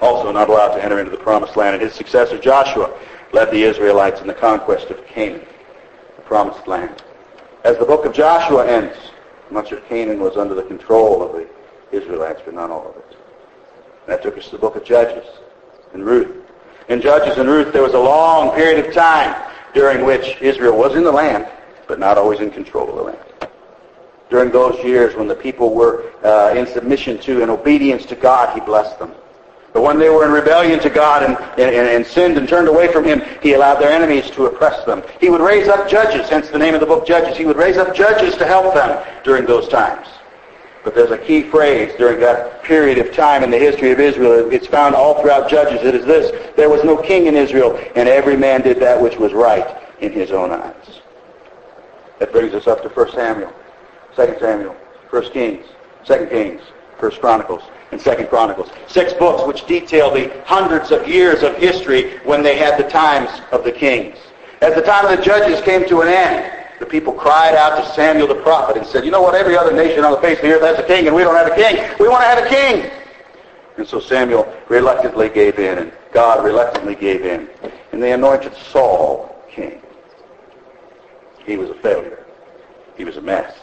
Also 0.00 0.32
not 0.32 0.48
allowed 0.48 0.74
to 0.74 0.84
enter 0.84 0.98
into 0.98 1.10
the 1.10 1.16
promised 1.16 1.56
land. 1.56 1.74
And 1.74 1.82
his 1.82 1.94
successor, 1.94 2.38
Joshua, 2.38 2.92
led 3.32 3.50
the 3.50 3.62
Israelites 3.62 4.20
in 4.20 4.26
the 4.26 4.34
conquest 4.34 4.90
of 4.90 5.06
Canaan, 5.06 5.46
the 6.16 6.22
promised 6.22 6.66
land. 6.66 7.02
As 7.64 7.78
the 7.78 7.84
book 7.84 8.04
of 8.04 8.12
Joshua 8.12 8.66
ends, 8.66 8.96
much 9.50 9.70
of 9.72 9.86
Canaan 9.88 10.20
was 10.20 10.36
under 10.36 10.54
the 10.54 10.62
control 10.62 11.22
of 11.22 11.32
the 11.32 11.48
Israelites, 11.92 12.40
but 12.44 12.54
not 12.54 12.70
all 12.70 12.88
of 12.88 12.96
it. 12.96 13.09
That 14.10 14.24
took 14.24 14.36
us 14.36 14.46
to 14.46 14.50
the 14.50 14.58
book 14.58 14.74
of 14.74 14.82
Judges 14.82 15.24
and 15.94 16.04
Ruth. 16.04 16.44
In 16.88 17.00
Judges 17.00 17.38
and 17.38 17.48
Ruth, 17.48 17.72
there 17.72 17.80
was 17.80 17.94
a 17.94 17.98
long 18.00 18.52
period 18.56 18.84
of 18.84 18.92
time 18.92 19.40
during 19.72 20.04
which 20.04 20.36
Israel 20.40 20.76
was 20.76 20.96
in 20.96 21.04
the 21.04 21.12
land, 21.12 21.46
but 21.86 22.00
not 22.00 22.18
always 22.18 22.40
in 22.40 22.50
control 22.50 22.90
of 22.90 22.96
the 22.96 23.02
land. 23.02 23.52
During 24.28 24.50
those 24.50 24.84
years 24.84 25.14
when 25.14 25.28
the 25.28 25.36
people 25.36 25.72
were 25.74 26.10
uh, 26.24 26.52
in 26.56 26.66
submission 26.66 27.18
to 27.18 27.42
and 27.42 27.52
obedience 27.52 28.04
to 28.06 28.16
God, 28.16 28.52
he 28.52 28.58
blessed 28.58 28.98
them. 28.98 29.12
But 29.72 29.82
when 29.82 30.00
they 30.00 30.10
were 30.10 30.24
in 30.24 30.32
rebellion 30.32 30.80
to 30.80 30.90
God 30.90 31.22
and, 31.22 31.38
and, 31.56 31.72
and, 31.72 32.04
sinned 32.04 32.36
and 32.36 32.48
turned 32.48 32.66
away 32.66 32.92
from 32.92 33.04
him, 33.04 33.22
he 33.40 33.52
allowed 33.52 33.76
their 33.76 33.92
enemies 33.92 34.28
to 34.32 34.46
oppress 34.46 34.84
them. 34.86 35.04
He 35.20 35.30
would 35.30 35.40
raise 35.40 35.68
up 35.68 35.88
judges, 35.88 36.28
hence 36.28 36.48
the 36.48 36.58
name 36.58 36.74
of 36.74 36.80
the 36.80 36.86
book 36.86 37.06
Judges. 37.06 37.36
He 37.36 37.44
would 37.44 37.56
raise 37.56 37.76
up 37.76 37.94
judges 37.94 38.36
to 38.38 38.44
help 38.44 38.74
them 38.74 39.06
during 39.22 39.46
those 39.46 39.68
times. 39.68 40.08
But 40.82 40.94
there's 40.94 41.10
a 41.10 41.18
key 41.18 41.42
phrase 41.42 41.92
during 41.98 42.20
that 42.20 42.62
period 42.62 42.98
of 42.98 43.12
time 43.12 43.42
in 43.42 43.50
the 43.50 43.58
history 43.58 43.90
of 43.90 44.00
Israel. 44.00 44.50
It's 44.50 44.66
found 44.66 44.94
all 44.94 45.20
throughout 45.20 45.50
Judges. 45.50 45.82
It 45.82 45.94
is 45.94 46.06
this. 46.06 46.54
There 46.56 46.70
was 46.70 46.84
no 46.84 46.96
king 46.96 47.26
in 47.26 47.36
Israel, 47.36 47.78
and 47.96 48.08
every 48.08 48.36
man 48.36 48.62
did 48.62 48.80
that 48.80 49.00
which 49.00 49.16
was 49.16 49.32
right 49.32 49.76
in 50.00 50.12
his 50.12 50.30
own 50.30 50.50
eyes. 50.50 51.00
That 52.18 52.32
brings 52.32 52.54
us 52.54 52.66
up 52.66 52.82
to 52.82 52.88
1 52.88 53.12
Samuel, 53.12 53.52
2 54.16 54.36
Samuel, 54.40 54.74
1 55.10 55.30
Kings, 55.32 55.66
2 56.04 56.26
Kings, 56.30 56.62
1 56.98 57.10
Chronicles, 57.12 57.62
and 57.92 58.00
2 58.00 58.26
Chronicles. 58.26 58.70
Six 58.86 59.12
books 59.14 59.46
which 59.46 59.66
detail 59.66 60.10
the 60.10 60.30
hundreds 60.44 60.90
of 60.90 61.06
years 61.08 61.42
of 61.42 61.56
history 61.56 62.18
when 62.20 62.42
they 62.42 62.56
had 62.56 62.78
the 62.78 62.88
times 62.88 63.30
of 63.52 63.64
the 63.64 63.72
kings. 63.72 64.16
As 64.60 64.74
the 64.74 64.82
time 64.82 65.06
of 65.06 65.16
the 65.16 65.22
judges 65.22 65.60
came 65.62 65.86
to 65.88 66.02
an 66.02 66.08
end, 66.08 66.59
the 66.80 66.86
people 66.86 67.12
cried 67.12 67.54
out 67.54 67.76
to 67.76 67.94
Samuel 67.94 68.26
the 68.26 68.36
prophet 68.36 68.78
and 68.78 68.86
said, 68.86 69.04
you 69.04 69.10
know 69.10 69.20
what, 69.20 69.34
every 69.34 69.56
other 69.56 69.70
nation 69.70 70.02
on 70.02 70.12
the 70.12 70.20
face 70.20 70.38
of 70.38 70.44
the 70.44 70.54
earth 70.54 70.62
has 70.62 70.78
a 70.78 70.86
king 70.86 71.06
and 71.06 71.14
we 71.14 71.22
don't 71.22 71.36
have 71.36 71.46
a 71.46 71.54
king. 71.54 71.76
We 72.00 72.08
want 72.08 72.22
to 72.22 72.28
have 72.28 72.44
a 72.44 72.48
king. 72.48 72.90
And 73.76 73.86
so 73.86 74.00
Samuel 74.00 74.50
reluctantly 74.68 75.28
gave 75.28 75.58
in 75.58 75.78
and 75.78 75.92
God 76.12 76.42
reluctantly 76.42 76.94
gave 76.94 77.24
in. 77.24 77.48
And 77.92 78.02
they 78.02 78.12
anointed 78.12 78.56
Saul 78.56 79.44
king. 79.50 79.82
He 81.44 81.58
was 81.58 81.68
a 81.68 81.74
failure. 81.74 82.24
He 82.96 83.04
was 83.04 83.18
a 83.18 83.22
mess. 83.22 83.54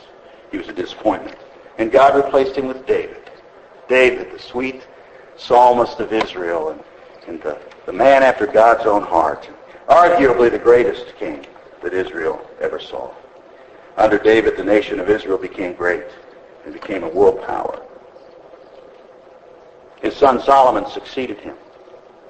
He 0.52 0.60
was 0.60 0.68
a 0.68 0.74
disappointment. 0.74 1.38
And 1.80 1.92
God 1.92 2.16
replaced 2.16 2.56
him 2.56 2.68
with 2.68 2.86
David. 2.86 3.32
David, 3.90 4.32
the 4.32 4.40
sweet 4.40 4.86
psalmist 5.38 6.00
of 6.00 6.14
Israel 6.14 6.70
and, 6.70 6.84
and 7.28 7.42
the, 7.42 7.58
the 7.88 7.94
man 7.94 8.22
after 8.22 8.46
God's 8.46 8.86
own 8.86 9.02
heart. 9.02 9.50
Arguably 9.90 10.52
the 10.52 10.60
greatest 10.60 11.16
king 11.18 11.48
that 11.88 11.94
Israel 11.94 12.46
ever 12.60 12.82
saw. 12.82 13.10
Under 13.96 14.18
David, 14.18 14.58
the 14.58 14.64
nation 14.64 15.00
of 15.00 15.10
Israel 15.10 15.38
became 15.38 15.74
great 15.74 16.04
and 16.66 16.74
became 16.74 17.04
a 17.04 17.10
world 17.10 17.42
power. 17.46 17.82
His 20.02 20.14
son 20.14 20.42
Solomon 20.42 20.86
succeeded 20.90 21.40
him. 21.40 21.56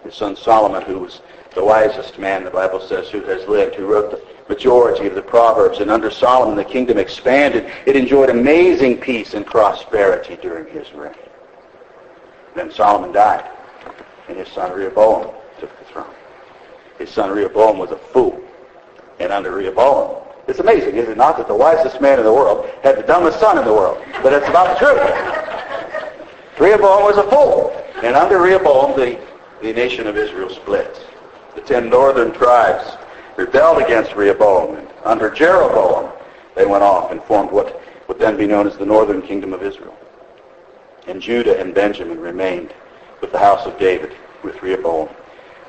His 0.03 0.13
son 0.13 0.35
Solomon, 0.35 0.83
who 0.83 0.99
was 0.99 1.21
the 1.55 1.65
wisest 1.65 2.19
man, 2.19 2.43
the 2.43 2.51
Bible 2.51 2.79
says, 2.79 3.09
who 3.09 3.21
has 3.21 3.47
lived, 3.47 3.73
who 3.73 3.87
wrote 3.87 4.11
the 4.11 4.21
majority 4.47 5.07
of 5.07 5.15
the 5.15 5.23
Proverbs. 5.23 5.79
And 5.79 5.89
under 5.89 6.11
Solomon, 6.11 6.55
the 6.55 6.63
kingdom 6.63 6.99
expanded. 6.99 7.71
It 7.87 7.95
enjoyed 7.95 8.29
amazing 8.29 8.99
peace 8.99 9.33
and 9.33 9.43
prosperity 9.43 10.37
during 10.39 10.71
his 10.71 10.93
reign. 10.93 11.15
Then 12.55 12.71
Solomon 12.71 13.11
died, 13.11 13.49
and 14.29 14.37
his 14.37 14.49
son 14.49 14.71
Rehoboam 14.71 15.33
took 15.59 15.75
the 15.79 15.85
throne. 15.85 16.13
His 16.99 17.09
son 17.09 17.31
Rehoboam 17.31 17.79
was 17.79 17.89
a 17.89 17.97
fool 17.97 18.46
and 19.19 19.31
under 19.31 19.51
Rehoboam. 19.51 20.23
It's 20.47 20.59
amazing, 20.59 20.95
is 20.95 21.09
it 21.09 21.17
not, 21.17 21.37
that 21.37 21.47
the 21.47 21.55
wisest 21.55 21.99
man 21.99 22.19
in 22.19 22.25
the 22.25 22.33
world 22.33 22.69
had 22.81 22.97
the 22.97 23.03
dumbest 23.03 23.39
son 23.39 23.57
in 23.57 23.65
the 23.65 23.73
world. 23.73 24.01
But 24.23 24.33
it's 24.33 24.47
about 24.47 24.79
the 24.79 24.85
truth. 24.85 26.59
Rehoboam 26.59 27.03
was 27.03 27.17
a 27.17 27.29
fool. 27.29 27.73
And 28.03 28.15
under 28.15 28.39
Rehoboam, 28.39 28.97
the, 28.97 29.19
the 29.61 29.73
nation 29.73 30.07
of 30.07 30.15
Israel 30.17 30.49
split. 30.49 31.05
The 31.55 31.61
ten 31.61 31.89
northern 31.89 32.31
tribes 32.31 32.97
rebelled 33.35 33.81
against 33.81 34.15
Rehoboam. 34.15 34.75
And 34.75 34.87
under 35.03 35.29
Jeroboam, 35.29 36.11
they 36.55 36.65
went 36.65 36.83
off 36.83 37.11
and 37.11 37.21
formed 37.23 37.51
what 37.51 37.81
would 38.07 38.19
then 38.19 38.37
be 38.37 38.47
known 38.47 38.67
as 38.67 38.77
the 38.77 38.85
northern 38.85 39.21
kingdom 39.21 39.51
of 39.51 39.61
Israel. 39.61 39.95
And 41.07 41.21
Judah 41.21 41.59
and 41.59 41.73
Benjamin 41.73 42.19
remained 42.19 42.73
with 43.21 43.31
the 43.31 43.39
house 43.39 43.65
of 43.65 43.77
David, 43.77 44.15
with 44.43 44.61
Rehoboam. 44.61 45.09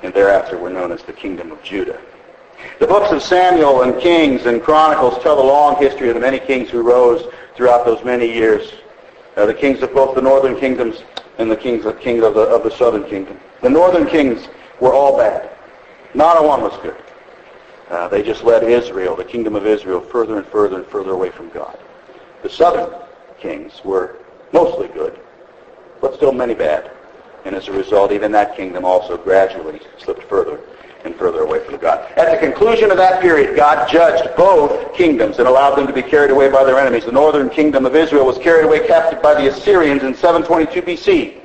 And 0.03 0.15
thereafter 0.15 0.57
were 0.57 0.71
known 0.71 0.93
as 0.93 1.03
the 1.03 1.13
kingdom 1.13 1.51
of 1.51 1.63
Judah. 1.65 2.01
The 2.79 2.87
books 2.87 3.11
of 3.13 3.23
Samuel 3.23 3.83
and 3.83 4.01
Kings 4.01 4.47
and 4.47 4.63
Chronicles 4.63 5.23
tell 5.23 5.37
the 5.37 5.43
long 5.43 5.77
history 5.77 6.09
of 6.09 6.15
the 6.15 6.21
many 6.21 6.39
kings 6.39 6.71
who 6.71 6.83
rose 6.83 7.25
throughout 7.57 7.85
those 7.85 8.05
many 8.05 8.33
years. 8.33 8.73
Uh, 9.37 9.47
the 9.47 9.55
kings 9.55 9.83
of 9.83 9.93
both 9.93 10.15
the 10.15 10.23
northern 10.23 10.59
kingdoms 10.59 11.03
and 11.39 11.51
the 11.51 11.57
kings 11.57 11.85
of, 11.85 11.99
king 12.01 12.23
of, 12.23 12.35
the, 12.35 12.41
of 12.41 12.63
the 12.63 12.71
southern 12.71 13.05
kingdom. 13.09 13.39
The 13.63 13.71
northern 13.71 14.07
kings 14.07 14.49
were 14.81 14.93
all 14.93 15.17
bad. 15.17 15.51
Not 16.15 16.43
a 16.43 16.47
one 16.47 16.63
was 16.63 16.77
good. 16.83 16.97
Uh, 17.91 18.07
they 18.09 18.23
just 18.23 18.45
led 18.45 18.63
Israel, 18.63 19.17
the 19.17 19.25
kingdom 19.25 19.57
of 19.57 19.67
Israel, 19.67 20.01
further 20.01 20.37
and 20.37 20.47
further 20.47 20.77
and 20.77 20.87
further 20.87 21.13
away 21.13 21.31
from 21.31 21.49
God. 21.51 21.79
The 22.43 22.51
southern 22.51 22.95
kings 23.41 23.81
were 23.85 24.17
mostly 24.53 24.89
good, 24.89 25.19
but 26.01 26.15
still 26.15 26.33
many 26.33 26.55
bad. 26.55 26.91
And 27.45 27.57
as 27.57 27.69
a 27.69 27.73
result, 27.73 28.13
even 28.13 28.31
that 28.33 28.57
kingdom 28.57 28.85
also 28.85 29.17
gradually 29.17 29.81
slipped 29.99 30.25
further 30.25 30.61
and 31.09 31.17
further 31.17 31.41
away 31.41 31.65
from 31.65 31.79
God. 31.79 32.13
At 32.17 32.31
the 32.31 32.39
conclusion 32.39 32.91
of 32.91 32.97
that 32.99 33.21
period, 33.21 33.57
God 33.57 33.89
judged 33.91 34.37
both 34.37 34.95
kingdoms 34.95 35.39
and 35.39 35.49
allowed 35.49 35.75
them 35.75 35.87
to 35.87 35.93
be 35.93 36.03
carried 36.03 36.31
away 36.31 36.51
by 36.51 36.65
their 36.65 36.79
enemies. 36.79 37.07
The 37.07 37.13
northern 37.13 37.49
kingdom 37.49 37.87
of 37.87 37.97
Israel 37.97 38.27
was 38.27 38.39
carried 38.39 38.67
away 38.67 38.87
captive 38.87 39.23
by 39.23 39.35
the 39.35 39.49
Assyrians 39.49 40.03
in 40.03 40.15
722 40.15 40.83
BC. 40.83 41.41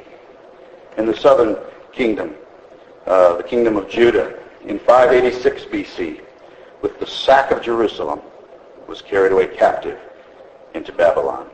And 0.97 1.07
the 1.07 1.15
southern 1.15 1.57
kingdom, 1.91 2.35
uh, 3.07 3.37
the 3.37 3.43
kingdom 3.43 3.77
of 3.77 3.89
Judah, 3.89 4.39
in 4.65 4.77
586 4.79 5.63
BC, 5.65 6.21
with 6.81 6.99
the 6.99 7.07
sack 7.07 7.51
of 7.51 7.61
Jerusalem, 7.61 8.21
was 8.87 9.01
carried 9.01 9.31
away 9.31 9.47
captive 9.47 9.99
into 10.73 10.91
Babylon. 10.91 11.49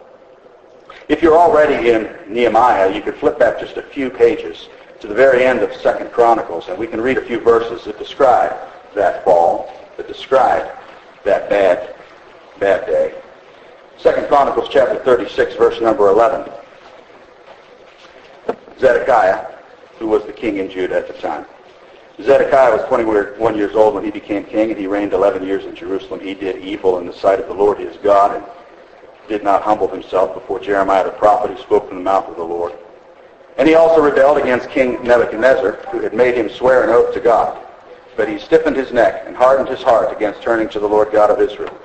If 1.07 1.21
you're 1.21 1.37
already 1.37 1.91
in 1.91 2.15
Nehemiah, 2.27 2.93
you 2.93 3.01
could 3.01 3.15
flip 3.15 3.39
back 3.39 3.59
just 3.59 3.77
a 3.77 3.83
few 3.83 4.09
pages 4.09 4.67
to 4.99 5.07
the 5.07 5.13
very 5.13 5.45
end 5.45 5.59
of 5.59 5.73
Second 5.75 6.11
Chronicles, 6.11 6.67
and 6.67 6.77
we 6.77 6.87
can 6.87 6.99
read 7.01 7.17
a 7.17 7.25
few 7.25 7.39
verses 7.39 7.85
that 7.85 7.97
describe 7.97 8.55
that 8.95 9.23
fall, 9.23 9.73
that 9.97 10.07
describe 10.07 10.69
that 11.23 11.49
bad, 11.49 11.95
bad 12.59 12.85
day. 12.85 13.13
Second 13.97 14.27
Chronicles 14.27 14.69
chapter 14.71 14.97
36, 15.03 15.55
verse 15.55 15.81
number 15.81 16.09
11. 16.09 16.51
Zedekiah, 18.79 19.45
who 19.97 20.07
was 20.07 20.23
the 20.25 20.33
king 20.33 20.57
in 20.57 20.69
Judah 20.69 20.97
at 20.97 21.07
the 21.07 21.13
time. 21.13 21.45
Zedekiah 22.21 22.75
was 22.75 22.85
21 22.87 23.55
years 23.55 23.75
old 23.75 23.93
when 23.95 24.03
he 24.03 24.11
became 24.11 24.43
king, 24.43 24.71
and 24.71 24.79
he 24.79 24.87
reigned 24.87 25.13
11 25.13 25.45
years 25.45 25.65
in 25.65 25.75
Jerusalem. 25.75 26.19
He 26.19 26.33
did 26.33 26.57
evil 26.57 26.97
in 26.99 27.05
the 27.05 27.13
sight 27.13 27.39
of 27.39 27.47
the 27.47 27.53
Lord 27.53 27.77
his 27.77 27.95
God, 27.97 28.35
and 28.35 28.45
did 29.29 29.43
not 29.43 29.61
humble 29.61 29.87
himself 29.87 30.33
before 30.33 30.59
Jeremiah 30.59 31.05
the 31.05 31.11
prophet 31.11 31.51
who 31.51 31.61
spoke 31.61 31.87
from 31.87 31.97
the 31.97 32.03
mouth 32.03 32.27
of 32.27 32.35
the 32.35 32.43
Lord. 32.43 32.73
And 33.59 33.67
he 33.67 33.75
also 33.75 34.01
rebelled 34.01 34.37
against 34.37 34.69
King 34.69 35.03
Nebuchadnezzar, 35.03 35.73
who 35.91 35.99
had 35.99 36.13
made 36.13 36.33
him 36.33 36.49
swear 36.49 36.81
an 36.83 36.91
oath 36.91 37.13
to 37.13 37.19
God. 37.19 37.61
But 38.15 38.29
he 38.29 38.39
stiffened 38.39 38.77
his 38.77 38.93
neck 38.93 39.23
and 39.25 39.35
hardened 39.35 39.67
his 39.67 39.83
heart 39.83 40.15
against 40.15 40.41
turning 40.41 40.69
to 40.69 40.79
the 40.79 40.87
Lord 40.87 41.11
God 41.11 41.29
of 41.29 41.41
Israel. 41.41 41.77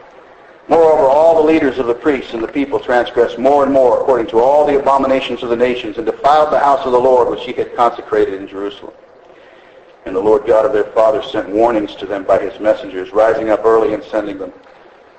Moreover, 0.68 1.02
all 1.02 1.34
the 1.34 1.48
leaders 1.48 1.78
of 1.78 1.88
the 1.88 1.94
priests 1.94 2.32
and 2.32 2.40
the 2.40 2.46
people 2.46 2.78
transgressed 2.78 3.40
more 3.40 3.64
and 3.64 3.72
more 3.72 4.00
according 4.00 4.28
to 4.28 4.38
all 4.38 4.64
the 4.64 4.78
abominations 4.78 5.42
of 5.42 5.48
the 5.48 5.56
nations 5.56 5.96
and 5.96 6.06
defiled 6.06 6.52
the 6.52 6.60
house 6.60 6.86
of 6.86 6.92
the 6.92 7.00
Lord 7.00 7.28
which 7.28 7.44
he 7.44 7.52
had 7.52 7.74
consecrated 7.74 8.34
in 8.34 8.46
Jerusalem. 8.46 8.94
And 10.06 10.14
the 10.14 10.20
Lord 10.20 10.46
God 10.46 10.64
of 10.64 10.72
their 10.72 10.84
fathers 10.84 11.28
sent 11.32 11.48
warnings 11.48 11.96
to 11.96 12.06
them 12.06 12.22
by 12.22 12.38
his 12.38 12.60
messengers, 12.60 13.12
rising 13.12 13.50
up 13.50 13.64
early 13.64 13.94
and 13.94 14.04
sending 14.04 14.38
them, 14.38 14.52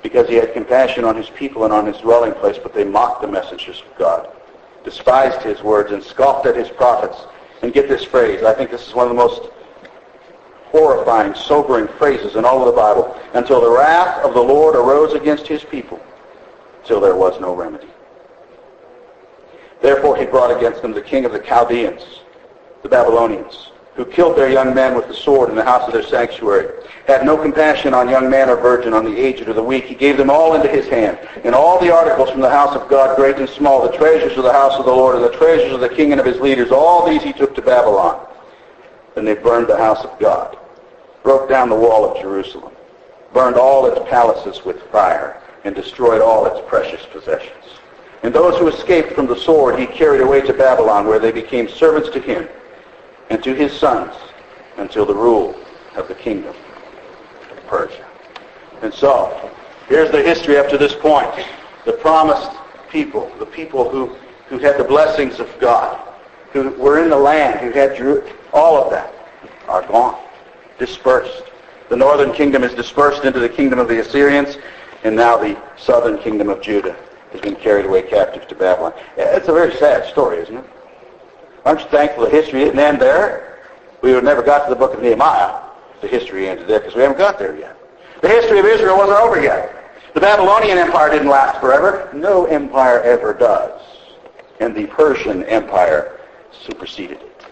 because 0.01 0.29
he 0.29 0.35
had 0.35 0.53
compassion 0.53 1.03
on 1.03 1.17
his 1.17 1.29
people 1.31 1.65
and 1.65 1.73
on 1.73 1.85
his 1.85 1.97
dwelling 1.97 2.31
place, 2.31 2.57
but 2.57 2.73
they 2.73 2.85
mocked 2.85 3.21
the 3.21 3.27
messengers 3.27 3.81
of 3.81 3.97
God 3.97 4.31
despised 4.85 5.41
his 5.41 5.61
words 5.61 5.91
and 5.91 6.01
scoffed 6.01 6.45
at 6.45 6.55
his 6.55 6.69
prophets. 6.69 7.17
And 7.61 7.73
get 7.73 7.89
this 7.89 8.03
phrase. 8.03 8.43
I 8.43 8.53
think 8.53 8.69
this 8.69 8.87
is 8.87 8.93
one 8.93 9.07
of 9.07 9.09
the 9.09 9.21
most 9.21 9.49
horrifying, 10.65 11.33
sobering 11.33 11.87
phrases 11.97 12.35
in 12.35 12.45
all 12.45 12.59
of 12.59 12.67
the 12.67 12.79
Bible. 12.79 13.19
Until 13.33 13.59
the 13.59 13.69
wrath 13.69 14.23
of 14.23 14.33
the 14.33 14.41
Lord 14.41 14.75
arose 14.75 15.13
against 15.13 15.47
his 15.47 15.63
people, 15.63 15.99
till 16.83 16.99
there 16.99 17.15
was 17.15 17.39
no 17.41 17.55
remedy. 17.55 17.87
Therefore 19.81 20.15
he 20.15 20.25
brought 20.25 20.55
against 20.55 20.81
them 20.81 20.93
the 20.93 21.01
king 21.01 21.25
of 21.25 21.31
the 21.31 21.39
Chaldeans, 21.39 22.21
the 22.83 22.89
Babylonians, 22.89 23.71
who 23.95 24.05
killed 24.05 24.37
their 24.37 24.49
young 24.49 24.73
men 24.73 24.95
with 24.95 25.07
the 25.07 25.13
sword 25.13 25.49
in 25.49 25.55
the 25.55 25.63
house 25.63 25.87
of 25.87 25.93
their 25.93 26.03
sanctuary 26.03 26.69
had 27.07 27.23
no 27.23 27.37
compassion 27.37 27.93
on 27.93 28.09
young 28.09 28.29
man 28.29 28.49
or 28.49 28.55
virgin, 28.55 28.93
on 28.93 29.05
the 29.05 29.15
aged 29.15 29.47
or 29.47 29.53
the 29.53 29.63
weak. 29.63 29.85
He 29.85 29.93
gave 29.93 30.17
them 30.17 30.29
all 30.29 30.55
into 30.55 30.67
his 30.67 30.87
hand. 30.87 31.19
And 31.43 31.53
all 31.53 31.79
the 31.79 31.93
articles 31.93 32.31
from 32.31 32.41
the 32.41 32.49
house 32.49 32.75
of 32.75 32.89
God, 32.89 33.15
great 33.15 33.37
and 33.37 33.47
small, 33.47 33.83
the 33.83 33.95
treasures 33.95 34.37
of 34.37 34.43
the 34.43 34.51
house 34.51 34.73
of 34.79 34.85
the 34.85 34.91
Lord, 34.91 35.15
and 35.15 35.23
the 35.23 35.37
treasures 35.37 35.71
of 35.71 35.81
the 35.81 35.89
king 35.89 36.11
and 36.11 36.19
of 36.19 36.25
his 36.25 36.39
leaders, 36.39 36.71
all 36.71 37.07
these 37.07 37.21
he 37.21 37.31
took 37.31 37.53
to 37.55 37.61
Babylon. 37.61 38.25
Then 39.13 39.25
they 39.25 39.35
burned 39.35 39.67
the 39.67 39.77
house 39.77 40.03
of 40.03 40.17
God, 40.19 40.57
broke 41.21 41.47
down 41.47 41.69
the 41.69 41.75
wall 41.75 42.09
of 42.09 42.21
Jerusalem, 42.21 42.73
burned 43.33 43.55
all 43.55 43.85
its 43.85 44.09
palaces 44.09 44.65
with 44.65 44.81
fire, 44.91 45.41
and 45.63 45.75
destroyed 45.75 46.21
all 46.21 46.47
its 46.47 46.67
precious 46.67 47.05
possessions. 47.05 47.65
And 48.23 48.33
those 48.33 48.57
who 48.57 48.67
escaped 48.67 49.13
from 49.13 49.27
the 49.27 49.37
sword 49.37 49.79
he 49.79 49.85
carried 49.85 50.21
away 50.21 50.41
to 50.41 50.53
Babylon, 50.53 51.07
where 51.07 51.19
they 51.19 51.31
became 51.31 51.69
servants 51.69 52.09
to 52.09 52.19
him 52.19 52.49
and 53.29 53.43
to 53.43 53.53
his 53.53 53.73
sons 53.73 54.13
until 54.77 55.05
the 55.05 55.13
rule 55.13 55.55
of 55.95 56.07
the 56.07 56.15
kingdom 56.15 56.55
of 57.51 57.67
Persia. 57.67 58.05
And 58.81 58.93
so, 58.93 59.51
here's 59.87 60.11
the 60.11 60.21
history 60.21 60.57
up 60.57 60.69
to 60.69 60.77
this 60.77 60.93
point. 60.93 61.31
The 61.85 61.93
promised 61.93 62.51
people, 62.89 63.31
the 63.39 63.45
people 63.45 63.89
who, 63.89 64.15
who 64.47 64.57
had 64.57 64.77
the 64.77 64.83
blessings 64.83 65.39
of 65.39 65.53
God, 65.59 65.99
who 66.51 66.69
were 66.71 67.03
in 67.03 67.09
the 67.09 67.17
land, 67.17 67.59
who 67.59 67.71
had 67.71 67.99
all 68.53 68.83
of 68.83 68.91
that, 68.91 69.13
are 69.67 69.81
gone, 69.83 70.21
dispersed. 70.79 71.43
The 71.89 71.95
northern 71.95 72.33
kingdom 72.33 72.63
is 72.63 72.73
dispersed 72.73 73.25
into 73.25 73.39
the 73.39 73.49
kingdom 73.49 73.79
of 73.79 73.87
the 73.87 73.99
Assyrians, 73.99 74.57
and 75.03 75.15
now 75.15 75.37
the 75.37 75.57
southern 75.77 76.17
kingdom 76.17 76.49
of 76.49 76.61
Judah 76.61 76.95
has 77.31 77.41
been 77.41 77.55
carried 77.55 77.85
away 77.85 78.01
captive 78.01 78.47
to 78.47 78.55
Babylon. 78.55 78.93
It's 79.17 79.47
a 79.47 79.53
very 79.53 79.75
sad 79.75 80.09
story, 80.09 80.37
isn't 80.39 80.57
it? 80.57 80.65
Aren't 81.65 81.81
you 81.81 81.87
thankful 81.87 82.23
that 82.23 82.31
history 82.31 82.63
didn't 82.63 82.79
end 82.79 83.01
there? 83.01 83.59
We 84.01 84.09
would 84.09 84.17
have 84.17 84.23
never 84.23 84.43
got 84.43 84.65
to 84.65 84.69
the 84.69 84.75
book 84.75 84.93
of 84.93 85.01
Nehemiah 85.01 85.65
the 86.01 86.07
history 86.07 86.47
ended 86.47 86.67
there 86.67 86.79
because 86.79 86.95
we 86.95 87.01
haven't 87.01 87.17
got 87.17 87.39
there 87.39 87.57
yet. 87.57 87.75
The 88.21 88.29
history 88.29 88.59
of 88.59 88.65
Israel 88.65 88.97
wasn't 88.97 89.19
over 89.19 89.41
yet. 89.41 89.75
The 90.13 90.21
Babylonian 90.21 90.77
Empire 90.77 91.09
didn't 91.09 91.27
last 91.27 91.59
forever. 91.59 92.09
No 92.13 92.45
empire 92.45 93.01
ever 93.01 93.33
does. 93.33 93.81
And 94.59 94.75
the 94.75 94.85
Persian 94.87 95.43
Empire 95.45 96.19
superseded 96.51 97.19
it. 97.21 97.45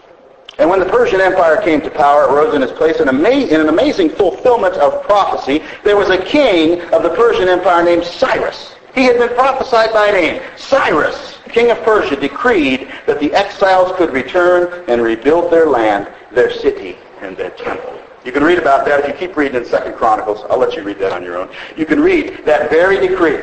And 0.58 0.70
when 0.70 0.78
the 0.78 0.86
Persian 0.86 1.20
Empire 1.20 1.60
came 1.60 1.80
to 1.80 1.90
power, 1.90 2.24
it 2.24 2.32
rose 2.32 2.54
in 2.54 2.62
its 2.62 2.72
place 2.72 3.00
in, 3.00 3.08
ama- 3.08 3.28
in 3.28 3.60
an 3.60 3.68
amazing 3.68 4.08
fulfillment 4.08 4.74
of 4.76 5.02
prophecy. 5.02 5.62
There 5.82 5.96
was 5.96 6.10
a 6.10 6.24
king 6.24 6.80
of 6.92 7.02
the 7.02 7.10
Persian 7.10 7.48
Empire 7.48 7.84
named 7.84 8.04
Cyrus. 8.04 8.76
He 8.94 9.02
had 9.02 9.18
been 9.18 9.34
prophesied 9.34 9.92
by 9.92 10.12
name. 10.12 10.40
Cyrus, 10.56 11.33
king 11.54 11.70
of 11.70 11.80
Persia, 11.82 12.16
decreed 12.16 12.92
that 13.06 13.20
the 13.20 13.32
exiles 13.32 13.96
could 13.96 14.12
return 14.12 14.84
and 14.88 15.00
rebuild 15.00 15.52
their 15.52 15.66
land, 15.66 16.08
their 16.32 16.50
city, 16.50 16.98
and 17.20 17.36
their 17.36 17.50
temple. 17.50 17.98
You 18.24 18.32
can 18.32 18.42
read 18.42 18.58
about 18.58 18.84
that 18.86 19.00
if 19.00 19.08
you 19.08 19.14
keep 19.14 19.36
reading 19.36 19.56
in 19.56 19.64
Second 19.64 19.94
Chronicles. 19.94 20.40
I'll 20.50 20.58
let 20.58 20.74
you 20.74 20.82
read 20.82 20.98
that 20.98 21.12
on 21.12 21.22
your 21.22 21.36
own. 21.36 21.48
You 21.76 21.86
can 21.86 22.00
read 22.00 22.44
that 22.44 22.70
very 22.70 23.06
decree 23.06 23.38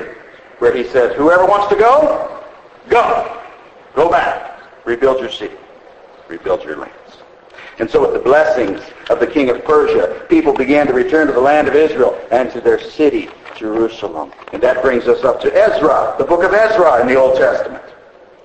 where 0.59 0.75
he 0.75 0.83
says, 0.83 1.15
whoever 1.15 1.45
wants 1.45 1.73
to 1.73 1.75
go, 1.75 2.43
go. 2.89 3.41
Go 3.95 4.09
back. 4.09 4.61
Rebuild 4.85 5.19
your 5.19 5.31
city. 5.31 5.55
Rebuild 6.27 6.63
your 6.63 6.77
lands. 6.77 6.95
And 7.79 7.89
so 7.89 8.01
with 8.01 8.13
the 8.13 8.19
blessings 8.19 8.81
of 9.09 9.19
the 9.19 9.27
king 9.27 9.49
of 9.49 9.63
Persia, 9.63 10.25
people 10.29 10.53
began 10.53 10.87
to 10.87 10.93
return 10.93 11.27
to 11.27 11.33
the 11.33 11.39
land 11.39 11.67
of 11.67 11.75
Israel 11.75 12.19
and 12.31 12.51
to 12.51 12.61
their 12.61 12.79
city, 12.79 13.29
Jerusalem. 13.55 14.31
And 14.53 14.61
that 14.63 14.81
brings 14.81 15.07
us 15.07 15.23
up 15.23 15.39
to 15.41 15.55
Ezra, 15.55 16.15
the 16.17 16.25
book 16.25 16.43
of 16.43 16.53
Ezra 16.53 17.01
in 17.01 17.07
the 17.07 17.15
Old 17.15 17.37
Testament. 17.37 17.83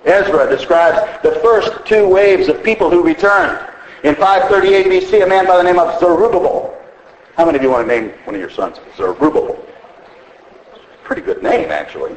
Ezra 0.07 0.49
describes 0.49 1.21
the 1.21 1.39
first 1.41 1.85
two 1.85 2.07
waves 2.07 2.47
of 2.47 2.63
people 2.63 2.89
who 2.89 3.03
returned. 3.03 3.59
In 4.03 4.15
538 4.15 4.85
BC, 4.85 5.23
a 5.23 5.27
man 5.27 5.45
by 5.45 5.57
the 5.57 5.63
name 5.63 5.77
of 5.77 5.99
Zerubbabel. 5.99 6.73
How 7.35 7.45
many 7.45 7.57
of 7.57 7.63
you 7.63 7.69
want 7.69 7.87
to 7.87 7.99
name 7.99 8.13
one 8.23 8.35
of 8.35 8.41
your 8.41 8.49
sons 8.49 8.79
Zerubbabel? 8.95 9.63
Pretty 11.03 11.21
good 11.21 11.43
name, 11.43 11.71
actually. 11.71 12.15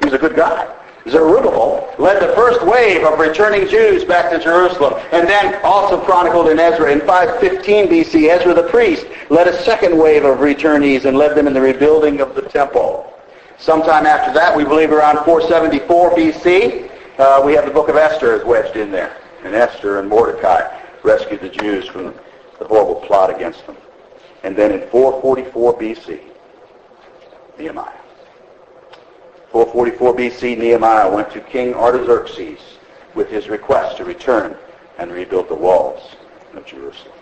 He 0.00 0.04
was 0.04 0.14
a 0.14 0.18
good 0.18 0.36
guy. 0.36 0.72
Zerubbabel 1.08 1.94
led 1.98 2.22
the 2.22 2.34
first 2.34 2.64
wave 2.64 3.02
of 3.04 3.18
returning 3.18 3.66
Jews 3.66 4.04
back 4.04 4.30
to 4.30 4.38
Jerusalem. 4.38 5.00
And 5.12 5.26
then 5.26 5.60
also 5.64 6.00
chronicled 6.00 6.48
in 6.48 6.58
Ezra 6.58 6.92
in 6.92 7.00
515 7.00 7.88
BC, 7.88 8.28
Ezra 8.28 8.54
the 8.54 8.68
priest 8.68 9.06
led 9.30 9.48
a 9.48 9.62
second 9.62 9.98
wave 9.98 10.24
of 10.24 10.38
returnees 10.38 11.06
and 11.06 11.16
led 11.16 11.36
them 11.36 11.46
in 11.46 11.54
the 11.54 11.60
rebuilding 11.60 12.20
of 12.20 12.34
the 12.34 12.42
temple. 12.42 13.12
Sometime 13.58 14.06
after 14.06 14.32
that, 14.34 14.56
we 14.56 14.64
believe 14.64 14.92
around 14.92 15.24
474 15.24 16.10
BC, 16.10 16.91
uh, 17.18 17.42
we 17.44 17.52
have 17.54 17.66
the 17.66 17.70
book 17.70 17.88
of 17.88 17.96
Esther 17.96 18.34
is 18.34 18.44
wedged 18.44 18.76
in 18.76 18.90
there. 18.90 19.16
And 19.44 19.54
Esther 19.54 19.98
and 19.98 20.08
Mordecai 20.08 20.80
rescued 21.02 21.40
the 21.40 21.48
Jews 21.48 21.86
from 21.86 22.14
the 22.58 22.64
horrible 22.64 22.96
plot 22.96 23.34
against 23.34 23.66
them. 23.66 23.76
And 24.44 24.56
then 24.56 24.72
in 24.72 24.88
444 24.88 25.78
BC, 25.78 26.20
Nehemiah. 27.58 27.92
444 29.50 30.16
BC, 30.16 30.58
Nehemiah 30.58 31.10
went 31.10 31.30
to 31.32 31.40
King 31.40 31.74
Artaxerxes 31.74 32.60
with 33.14 33.28
his 33.28 33.48
request 33.48 33.98
to 33.98 34.04
return 34.04 34.56
and 34.98 35.12
rebuild 35.12 35.48
the 35.48 35.54
walls 35.54 36.16
of 36.54 36.64
Jerusalem. 36.64 37.12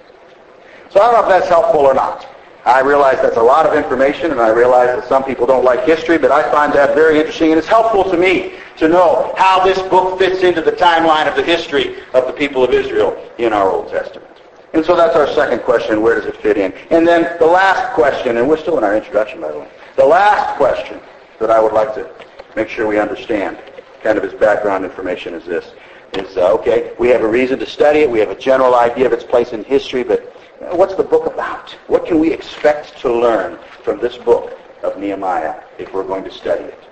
So 0.90 1.00
I 1.00 1.10
don't 1.10 1.14
know 1.14 1.22
if 1.22 1.40
that's 1.40 1.48
helpful 1.48 1.80
or 1.80 1.94
not. 1.94 2.28
I 2.64 2.80
realize 2.80 3.16
that's 3.16 3.36
a 3.36 3.42
lot 3.42 3.66
of 3.66 3.74
information, 3.74 4.30
and 4.30 4.40
I 4.40 4.50
realize 4.50 4.88
that 4.88 5.08
some 5.08 5.24
people 5.24 5.46
don't 5.46 5.64
like 5.64 5.84
history, 5.84 6.18
but 6.18 6.30
I 6.30 6.48
find 6.52 6.72
that 6.74 6.94
very 6.94 7.18
interesting, 7.18 7.50
and 7.50 7.58
it's 7.58 7.66
helpful 7.66 8.04
to 8.10 8.16
me 8.16 8.54
to 8.78 8.88
know 8.88 9.34
how 9.36 9.64
this 9.64 9.80
book 9.82 10.18
fits 10.18 10.42
into 10.42 10.60
the 10.60 10.72
timeline 10.72 11.28
of 11.28 11.36
the 11.36 11.42
history 11.42 12.02
of 12.14 12.26
the 12.26 12.32
people 12.32 12.64
of 12.64 12.70
Israel 12.70 13.16
in 13.38 13.52
our 13.52 13.70
Old 13.70 13.88
Testament. 13.88 14.26
And 14.72 14.84
so 14.84 14.96
that's 14.96 15.16
our 15.16 15.26
second 15.28 15.62
question, 15.62 16.00
where 16.00 16.14
does 16.14 16.26
it 16.26 16.36
fit 16.36 16.56
in? 16.56 16.72
And 16.90 17.06
then 17.06 17.36
the 17.38 17.46
last 17.46 17.92
question, 17.94 18.36
and 18.36 18.48
we're 18.48 18.56
still 18.56 18.78
in 18.78 18.84
our 18.84 18.96
introduction, 18.96 19.40
by 19.40 19.50
the 19.50 19.58
way. 19.58 19.68
The 19.96 20.06
last 20.06 20.56
question 20.56 21.00
that 21.40 21.50
I 21.50 21.60
would 21.60 21.72
like 21.72 21.94
to 21.96 22.08
make 22.54 22.68
sure 22.68 22.86
we 22.86 22.98
understand, 22.98 23.58
kind 24.02 24.16
of 24.16 24.24
as 24.24 24.32
background 24.34 24.84
information, 24.84 25.34
is 25.34 25.44
this. 25.44 25.72
is, 26.12 26.36
uh, 26.36 26.52
okay, 26.52 26.94
we 26.98 27.08
have 27.08 27.22
a 27.22 27.28
reason 27.28 27.58
to 27.58 27.66
study 27.66 28.00
it. 28.00 28.10
We 28.10 28.20
have 28.20 28.30
a 28.30 28.38
general 28.38 28.76
idea 28.76 29.06
of 29.06 29.12
its 29.12 29.24
place 29.24 29.52
in 29.52 29.64
history, 29.64 30.04
but 30.04 30.34
what's 30.72 30.94
the 30.94 31.02
book 31.02 31.26
about? 31.26 31.70
What 31.88 32.06
can 32.06 32.18
we 32.20 32.32
expect 32.32 32.98
to 33.00 33.12
learn 33.12 33.58
from 33.82 33.98
this 33.98 34.16
book 34.16 34.56
of 34.82 34.98
Nehemiah 34.98 35.62
if 35.78 35.92
we're 35.92 36.04
going 36.04 36.24
to 36.24 36.30
study 36.30 36.64
it? 36.64 36.89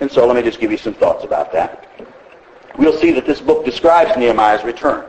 And 0.00 0.10
so 0.10 0.26
let 0.26 0.36
me 0.36 0.42
just 0.42 0.60
give 0.60 0.70
you 0.70 0.78
some 0.78 0.94
thoughts 0.94 1.24
about 1.24 1.52
that. 1.52 1.86
We'll 2.78 2.98
see 2.98 3.12
that 3.12 3.26
this 3.26 3.40
book 3.40 3.64
describes 3.64 4.16
Nehemiah's 4.16 4.64
return. 4.64 5.06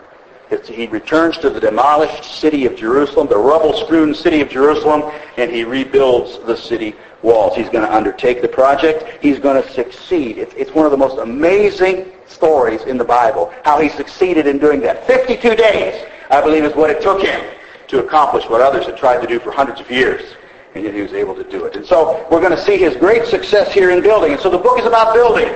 It's, 0.49 0.67
he 0.67 0.87
returns 0.87 1.37
to 1.37 1.49
the 1.49 1.61
demolished 1.61 2.25
city 2.25 2.65
of 2.65 2.75
Jerusalem, 2.75 3.27
the 3.27 3.37
rubble-strewn 3.37 4.13
city 4.13 4.41
of 4.41 4.49
Jerusalem, 4.49 5.09
and 5.37 5.49
he 5.49 5.63
rebuilds 5.63 6.39
the 6.45 6.57
city 6.57 6.93
walls. 7.21 7.55
He's 7.55 7.69
going 7.69 7.87
to 7.87 7.95
undertake 7.95 8.41
the 8.41 8.49
project. 8.49 9.23
He's 9.23 9.39
going 9.39 9.63
to 9.63 9.71
succeed. 9.71 10.37
It's, 10.37 10.53
it's 10.55 10.71
one 10.71 10.83
of 10.85 10.91
the 10.91 10.97
most 10.97 11.19
amazing 11.19 12.11
stories 12.27 12.81
in 12.81 12.97
the 12.97 13.05
Bible, 13.05 13.53
how 13.63 13.79
he 13.79 13.87
succeeded 13.87 14.45
in 14.45 14.57
doing 14.57 14.81
that. 14.81 15.07
52 15.07 15.55
days, 15.55 16.05
I 16.29 16.41
believe, 16.41 16.65
is 16.65 16.75
what 16.75 16.89
it 16.89 17.01
took 17.01 17.21
him 17.21 17.41
to 17.87 18.03
accomplish 18.03 18.49
what 18.49 18.59
others 18.59 18.87
had 18.87 18.97
tried 18.97 19.21
to 19.21 19.27
do 19.27 19.39
for 19.39 19.51
hundreds 19.51 19.79
of 19.79 19.89
years. 19.89 20.35
And 20.73 20.83
yet 20.83 20.93
he 20.93 21.01
was 21.01 21.13
able 21.13 21.35
to 21.35 21.43
do 21.43 21.65
it. 21.65 21.75
And 21.75 21.85
so 21.85 22.25
we're 22.31 22.39
going 22.39 22.55
to 22.55 22.61
see 22.61 22.77
his 22.77 22.95
great 22.95 23.25
success 23.25 23.73
here 23.73 23.91
in 23.91 24.01
building. 24.01 24.31
And 24.31 24.41
so 24.41 24.49
the 24.49 24.57
book 24.57 24.79
is 24.79 24.85
about 24.85 25.13
building. 25.13 25.53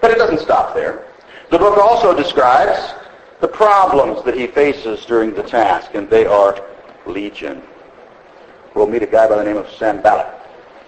But 0.00 0.10
it 0.10 0.18
doesn't 0.18 0.40
stop 0.40 0.74
there. 0.74 1.06
The 1.50 1.58
book 1.58 1.78
also 1.78 2.14
describes 2.14 2.94
the 3.40 3.48
problems 3.48 4.24
that 4.24 4.36
he 4.36 4.46
faces 4.46 5.04
during 5.06 5.34
the 5.34 5.42
task, 5.42 5.94
and 5.94 6.08
they 6.08 6.26
are 6.26 6.60
legion. 7.06 7.62
We'll 8.74 8.86
meet 8.86 9.02
a 9.02 9.06
guy 9.06 9.28
by 9.28 9.36
the 9.36 9.44
name 9.44 9.56
of 9.56 9.68
Sanballat, 9.70 10.26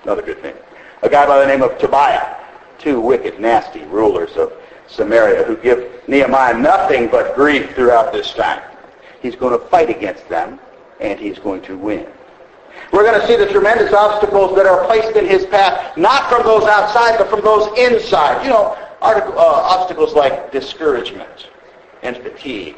another 0.05 0.23
good 0.23 0.43
name. 0.43 0.55
A 1.03 1.09
guy 1.09 1.27
by 1.27 1.41
the 1.41 1.47
name 1.47 1.63
of 1.63 1.79
Tobiah, 1.79 2.37
two 2.79 3.01
wicked, 3.01 3.41
nasty 3.41 3.85
rulers 3.85 4.37
of 4.37 4.53
Samaria 4.87 5.45
who 5.45 5.57
give 5.57 6.07
Nehemiah 6.07 6.59
nothing 6.59 7.09
but 7.09 7.35
grief 7.35 7.75
throughout 7.75 8.13
this 8.13 8.33
time. 8.35 8.63
He's 9.21 9.35
going 9.35 9.59
to 9.59 9.67
fight 9.67 9.91
against 9.91 10.29
them, 10.29 10.61
and 11.01 11.19
he's 11.19 11.39
going 11.39 11.63
to 11.63 11.77
win. 11.77 12.07
We're 12.93 13.05
going 13.05 13.21
to 13.21 13.27
see 13.27 13.37
the 13.37 13.47
tremendous 13.47 13.93
obstacles 13.93 14.55
that 14.57 14.67
are 14.67 14.85
placed 14.87 15.17
in 15.17 15.27
his 15.27 15.47
path, 15.47 15.97
not 15.97 16.29
from 16.29 16.43
those 16.43 16.65
outside, 16.65 17.17
but 17.17 17.31
from 17.31 17.41
those 17.41 17.67
inside. 17.79 18.45
You 18.45 18.51
know, 18.51 18.77
article, 19.01 19.39
uh, 19.39 19.43
obstacles 19.43 20.15
like 20.15 20.53
discouragement 20.53 21.49
and 22.03 22.17
fatigue 22.19 22.77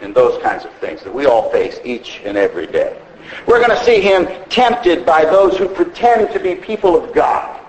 and 0.00 0.14
those 0.14 0.42
kinds 0.42 0.64
of 0.64 0.72
things 0.74 1.02
that 1.02 1.14
we 1.14 1.26
all 1.26 1.50
face 1.50 1.78
each 1.84 2.20
and 2.24 2.36
every 2.36 2.66
day. 2.66 3.00
We're 3.46 3.64
going 3.64 3.76
to 3.76 3.84
see 3.84 4.00
him 4.00 4.26
tempted 4.48 5.06
by 5.06 5.24
those 5.24 5.56
who 5.56 5.68
pretend 5.68 6.32
to 6.32 6.40
be 6.40 6.54
people 6.54 7.02
of 7.02 7.14
God 7.14 7.60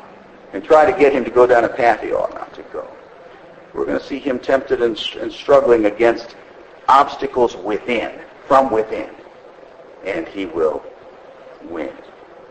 and 0.53 0.63
try 0.63 0.89
to 0.89 0.97
get 0.97 1.13
him 1.13 1.23
to 1.23 1.31
go 1.31 1.47
down 1.47 1.63
a 1.63 1.69
path 1.69 2.01
he 2.01 2.11
ought 2.11 2.33
not 2.33 2.53
to 2.55 2.63
go. 2.63 2.87
We're 3.73 3.85
going 3.85 3.99
to 3.99 4.05
see 4.05 4.19
him 4.19 4.39
tempted 4.39 4.81
and, 4.81 4.99
and 5.19 5.31
struggling 5.31 5.85
against 5.85 6.35
obstacles 6.87 7.55
within, 7.55 8.19
from 8.47 8.71
within, 8.71 9.09
and 10.05 10.27
he 10.27 10.45
will 10.45 10.83
win. 11.69 11.93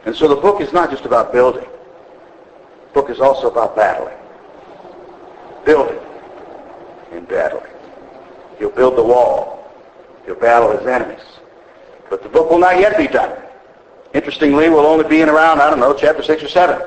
And 0.05 0.15
so 0.15 0.29
the 0.29 0.37
book 0.37 0.61
is 0.61 0.73
not 0.73 0.91
just 0.91 1.05
about 1.05 1.33
building. 1.33 1.67
The 2.89 2.93
book 2.93 3.11
is 3.11 3.21
also 3.21 3.51
about 3.51 3.75
battling. 3.75 4.17
Building 5.65 5.99
and 7.13 7.27
battling. 7.27 7.73
He'll 8.59 8.71
build 8.71 8.97
the 8.97 9.03
wall. 9.03 9.73
He'll 10.25 10.37
battle 10.37 10.77
his 10.77 10.87
enemies. 10.87 11.25
But 12.09 12.23
the 12.23 12.29
book 12.29 12.51
will 12.51 12.59
not 12.59 12.79
yet 12.79 12.97
be 12.97 13.09
done. 13.09 13.37
Interestingly, 14.15 14.69
we'll 14.69 14.87
only 14.87 15.09
be 15.09 15.21
in 15.21 15.29
around, 15.29 15.61
I 15.61 15.69
don't 15.69 15.81
know, 15.81 15.93
chapter 15.93 16.23
6 16.23 16.43
or 16.43 16.49
7 16.49 16.81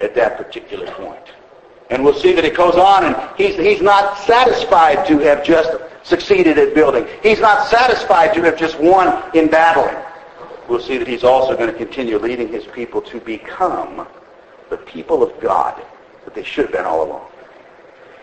at 0.00 0.14
that 0.14 0.36
particular 0.36 0.86
point. 0.92 1.22
And 1.90 2.04
we'll 2.04 2.18
see 2.18 2.32
that 2.32 2.44
it 2.44 2.56
goes 2.56 2.74
on, 2.74 3.04
and 3.04 3.16
he's, 3.36 3.56
he's 3.56 3.80
not 3.80 4.18
satisfied 4.18 5.06
to 5.06 5.18
have 5.20 5.44
just 5.44 5.70
succeeded 6.02 6.58
at 6.58 6.74
building. 6.74 7.06
He's 7.22 7.40
not 7.40 7.68
satisfied 7.68 8.34
to 8.34 8.42
have 8.42 8.58
just 8.58 8.78
won 8.78 9.22
in 9.34 9.48
battling. 9.48 9.96
We'll 10.68 10.80
see 10.80 10.98
that 10.98 11.06
he's 11.06 11.24
also 11.24 11.56
going 11.56 11.70
to 11.70 11.76
continue 11.76 12.18
leading 12.18 12.48
his 12.48 12.64
people 12.66 13.00
to 13.02 13.20
become 13.20 14.06
the 14.68 14.76
people 14.76 15.22
of 15.22 15.38
God 15.40 15.80
that 16.24 16.34
they 16.34 16.42
should 16.42 16.66
have 16.66 16.72
been 16.72 16.84
all 16.84 17.04
along. 17.04 17.28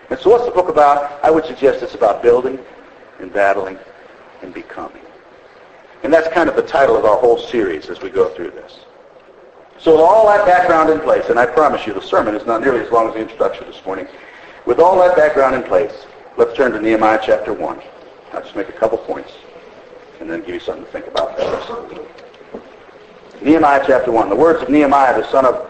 And 0.10 0.20
so 0.20 0.30
what's 0.30 0.46
the 0.46 0.52
book 0.52 0.68
about? 0.68 1.24
I 1.24 1.32
would 1.32 1.46
suggest 1.46 1.82
it's 1.82 1.96
about 1.96 2.22
building 2.22 2.60
and 3.20 3.32
battling 3.32 3.80
and 4.42 4.54
becoming. 4.54 5.02
And 6.04 6.14
that's 6.14 6.28
kind 6.28 6.50
of 6.50 6.58
the 6.58 6.64
title 6.64 6.98
of 6.98 7.06
our 7.06 7.16
whole 7.16 7.38
series 7.38 7.90
as 7.90 8.02
we 8.02 8.10
go 8.10 8.30
through 8.30 8.52
this. 8.52 8.80
So 9.80 9.94
with 9.94 10.02
all 10.02 10.28
that 10.28 10.46
background 10.46 10.90
in 10.90 11.00
place, 11.00 11.26
and 11.30 11.40
I 11.40 11.46
promise 11.46 11.88
you 11.88 11.94
the 11.94 12.02
sermon 12.02 12.36
is 12.36 12.46
not 12.46 12.62
nearly 12.62 12.82
as 12.82 12.92
long 12.92 13.08
as 13.08 13.14
the 13.14 13.22
introduction 13.22 13.66
this 13.68 13.84
morning. 13.86 14.08
With 14.66 14.80
all 14.80 14.98
that 15.00 15.16
background 15.16 15.56
in 15.56 15.64
place, 15.64 16.06
let's 16.38 16.56
turn 16.56 16.74
to 16.74 16.82
Nehemiah 16.82 17.20
chapter 17.24 17.54
1. 17.54 17.82
I'll 18.34 18.42
just 18.42 18.56
make 18.56 18.70
a 18.70 18.74
couple 18.74 18.98
points 18.98 19.32
and 20.20 20.30
then 20.30 20.42
give 20.42 20.56
you 20.56 20.60
something 20.60 20.86
to 20.86 20.92
think 20.92 21.08
about. 21.08 22.23
Nehemiah 23.44 23.84
chapter 23.86 24.10
1. 24.10 24.30
The 24.30 24.36
words 24.38 24.64
of 24.64 24.70
Nehemiah, 24.70 25.20
the 25.20 25.30
son 25.30 25.46
of 25.46 25.70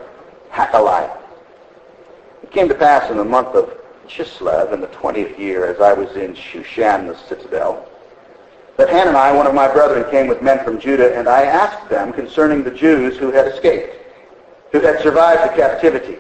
Hachaliah. 0.52 1.18
It 2.44 2.52
came 2.52 2.70
to 2.70 2.76
pass 2.76 3.10
in 3.10 3.18
the 3.18 3.26
month 3.26 3.56
of 3.56 3.76
Chislev 4.08 4.74
in 4.74 4.80
the 4.80 4.88
20th 4.88 5.40
year 5.40 5.66
as 5.66 5.82
I 5.82 5.92
was 5.92 6.16
in 6.16 6.36
Shushan, 6.36 7.08
the 7.08 7.18
citadel, 7.28 7.90
that 8.78 8.90
Hanani, 8.90 9.36
one 9.36 9.48
of 9.48 9.56
my 9.56 9.68
brethren, 9.68 10.08
came 10.12 10.28
with 10.28 10.44
men 10.44 10.64
from 10.64 10.80
Judah, 10.80 11.18
and 11.18 11.28
I 11.28 11.46
asked 11.46 11.90
them 11.90 12.14
concerning 12.14 12.64
the 12.64 12.70
Jews 12.70 13.18
who 13.18 13.32
had 13.32 13.48
escaped, 13.48 13.96
who 14.72 14.80
had 14.80 15.02
survived 15.02 15.52
the 15.52 15.56
captivity, 15.56 16.18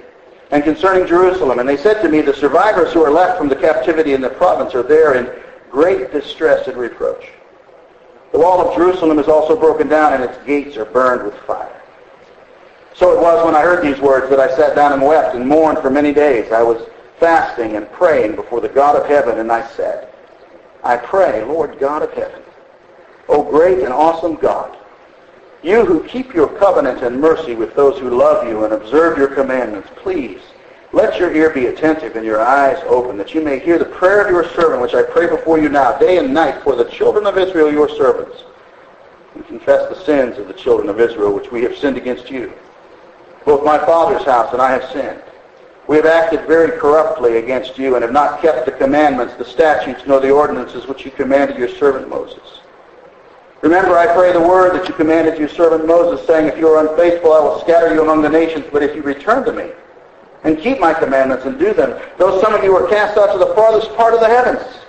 and 0.50 0.64
concerning 0.64 1.06
Jerusalem. 1.06 1.60
And 1.60 1.70
they 1.70 1.78
said 1.78 2.02
to 2.02 2.10
me, 2.10 2.22
the 2.22 2.34
survivors 2.34 2.94
who 2.94 3.04
are 3.04 3.12
left 3.12 3.38
from 3.38 3.48
the 3.48 3.56
captivity 3.56 4.14
in 4.14 4.22
the 4.22 4.30
province 4.30 4.74
are 4.74 4.82
there 4.82 5.14
in 5.14 5.30
great 5.70 6.12
distress 6.12 6.68
and 6.68 6.78
reproach. 6.78 7.30
The 8.34 8.40
wall 8.40 8.68
of 8.68 8.76
Jerusalem 8.76 9.20
is 9.20 9.28
also 9.28 9.56
broken 9.56 9.88
down, 9.88 10.14
and 10.14 10.24
its 10.24 10.44
gates 10.44 10.76
are 10.76 10.86
burned 10.86 11.24
with 11.24 11.38
fire. 11.42 11.82
So 12.96 13.14
it 13.14 13.22
was 13.22 13.46
when 13.46 13.56
I 13.56 13.62
heard 13.62 13.84
these 13.84 14.02
words 14.02 14.28
that 14.32 14.40
I 14.40 14.54
sat 14.56 14.76
down 14.76 14.92
and 14.92 15.04
wept 15.04 15.36
and 15.36 15.48
mourned 15.48 15.78
for 15.80 15.92
many 15.92 16.12
days. 16.12 16.52
I 16.52 16.64
was 16.64 16.82
fasting 17.20 17.76
and 17.76 17.90
praying 17.92 18.36
before 18.36 18.60
the 18.60 18.70
God 18.70 18.96
of 18.96 19.08
heaven, 19.08 19.38
and 19.38 19.52
I 19.52 19.68
said, 19.74 20.10
I 20.84 20.98
pray, 20.98 21.44
Lord 21.44 21.80
God 21.80 22.02
of 22.02 22.12
heaven, 22.14 22.42
O 23.30 23.44
great 23.44 23.80
and 23.80 23.94
awesome 23.94 24.36
God, 24.36 24.76
you 25.62 25.86
who 25.86 26.04
keep 26.04 26.34
your 26.34 26.48
covenant 26.58 27.04
and 27.04 27.22
mercy 27.22 27.54
with 27.54 27.76
those 27.76 28.00
who 28.00 28.10
love 28.10 28.48
you 28.48 28.66
and 28.66 28.74
observe 28.74 29.16
your 29.16 29.30
commandments, 29.30 29.90
please 29.96 30.42
let 30.94 31.18
your 31.18 31.36
ear 31.36 31.50
be 31.50 31.66
attentive 31.66 32.16
and 32.16 32.24
your 32.24 32.40
eyes 32.40 32.78
open, 32.86 33.18
that 33.18 33.34
you 33.34 33.42
may 33.42 33.58
hear 33.58 33.80
the 33.80 33.86
prayer 33.86 34.22
of 34.22 34.30
your 34.30 34.48
servant, 34.50 34.80
which 34.80 34.94
I 34.94 35.02
pray 35.02 35.28
before 35.28 35.58
you 35.58 35.68
now, 35.68 35.98
day 35.98 36.20
and 36.20 36.32
night, 36.32 36.62
for 36.64 36.76
the 36.76 36.86
children 36.86 37.26
of 37.26 37.36
Israel, 37.36 37.74
your 37.74 37.90
servants, 37.90 38.44
and 39.34 39.46
confess 39.48 39.90
the 39.90 40.06
sins 40.06 40.38
of 40.38 40.48
the 40.48 40.54
children 40.54 40.90
of 40.90 41.00
Israel, 41.00 41.34
which 41.34 41.52
we 41.52 41.64
have 41.64 41.76
sinned 41.76 41.98
against 41.98 42.30
you. 42.30 42.54
Both 43.44 43.66
my 43.66 43.80
father's 43.80 44.24
house 44.24 44.54
and 44.54 44.62
I 44.62 44.72
have 44.72 44.90
sinned. 44.92 45.22
We 45.88 45.96
have 45.98 46.06
acted 46.06 46.46
very 46.46 46.80
corruptly 46.80 47.38
against 47.38 47.80
you 47.80 47.96
and 47.96 48.04
have 48.04 48.14
not 48.14 48.40
kept 48.40 48.68
the 48.68 48.72
commandments, 48.72 49.34
the 49.34 49.46
statutes, 49.46 50.04
nor 50.06 50.20
the 50.20 50.30
ordinances 50.30 50.88
which 50.88 51.04
you 51.06 51.12
commanded 51.12 51.58
your 51.58 51.70
servant 51.70 52.08
Moses. 52.08 52.60
Remember, 53.62 53.98
I 53.98 54.14
pray 54.14 54.32
the 54.32 54.40
word 54.40 54.76
that 54.76 54.88
you 54.88 54.94
commanded 54.94 55.40
your 55.40 55.50
servant 55.50 55.88
Moses, 55.88 56.26
saying, 56.28 56.48
If 56.48 56.58
you 56.58 56.68
are 56.68 56.88
unfaithful, 56.88 57.34
I 57.34 57.40
will 57.40 57.60
scatter 57.62 57.92
you 57.94 58.04
among 58.04 58.22
the 58.22 58.30
nations, 58.30 58.66
but 58.72 58.84
if 58.84 58.96
you 58.96 59.02
return 59.02 59.44
to 59.46 59.52
me 59.52 59.72
and 60.44 60.60
keep 60.60 60.80
my 60.80 60.94
commandments 60.94 61.46
and 61.46 61.58
do 61.58 61.74
them, 61.74 62.00
though 62.18 62.42
some 62.42 62.54
of 62.54 62.64
you 62.64 62.76
are 62.76 62.88
cast 62.88 63.18
out 63.18 63.32
to 63.32 63.40
the 63.40 63.54
farthest 63.56 63.96
part 63.96 64.14
of 64.14 64.20
the 64.20 64.28
heavens, 64.28 64.80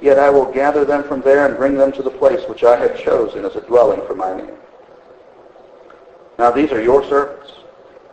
yet 0.00 0.18
I 0.18 0.30
will 0.30 0.50
gather 0.50 0.84
them 0.84 1.04
from 1.04 1.20
there 1.20 1.46
and 1.46 1.56
bring 1.56 1.76
them 1.76 1.92
to 1.92 2.02
the 2.02 2.10
place 2.10 2.46
which 2.48 2.64
I 2.64 2.76
have 2.76 2.98
chosen 2.98 3.44
as 3.44 3.56
a 3.56 3.60
dwelling 3.60 4.00
for 4.06 4.14
my 4.14 4.36
name. 4.36 4.56
Now 6.38 6.50
these 6.50 6.72
are 6.72 6.82
your 6.82 7.06
servants 7.08 7.52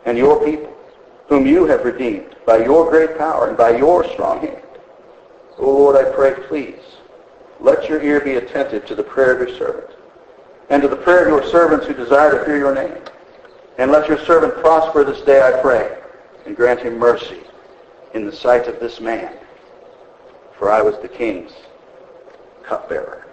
and 0.04 0.18
your 0.18 0.44
people 0.44 0.72
whom 1.28 1.46
you 1.46 1.64
have 1.66 1.84
redeemed 1.84 2.36
by 2.46 2.58
your 2.58 2.90
great 2.90 3.16
power 3.16 3.48
and 3.48 3.56
by 3.56 3.76
your 3.76 4.04
strong 4.12 4.40
hand. 4.40 4.62
O 5.58 5.70
Lord, 5.70 5.96
I 5.96 6.10
pray, 6.10 6.34
please, 6.48 6.80
let 7.60 7.88
your 7.88 8.02
ear 8.02 8.20
be 8.20 8.34
attentive 8.34 8.84
to 8.86 8.94
the 8.94 9.02
prayer 9.02 9.40
of 9.40 9.48
your 9.48 9.56
servant 9.58 9.90
and 10.70 10.82
to 10.82 10.88
the 10.88 10.96
prayer 10.96 11.22
of 11.22 11.28
your 11.28 11.50
servants 11.50 11.86
who 11.86 11.94
desire 11.94 12.38
to 12.38 12.44
hear 12.44 12.58
your 12.58 12.74
name. 12.74 12.96
And 13.78 13.90
let 13.90 14.08
your 14.08 14.18
servant 14.24 14.54
prosper 14.56 15.04
this 15.04 15.22
day, 15.22 15.40
I 15.40 15.60
pray, 15.60 16.01
and 16.46 16.56
grant 16.56 16.80
him 16.80 16.98
mercy 16.98 17.40
in 18.14 18.24
the 18.24 18.32
sight 18.32 18.66
of 18.68 18.80
this 18.80 19.00
man. 19.00 19.34
For 20.58 20.70
I 20.70 20.82
was 20.82 20.98
the 21.00 21.08
king's 21.08 21.52
cupbearer. 22.62 23.26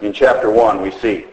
In 0.00 0.12
chapter 0.12 0.50
1, 0.50 0.82
we 0.82 0.90
see 0.90 1.26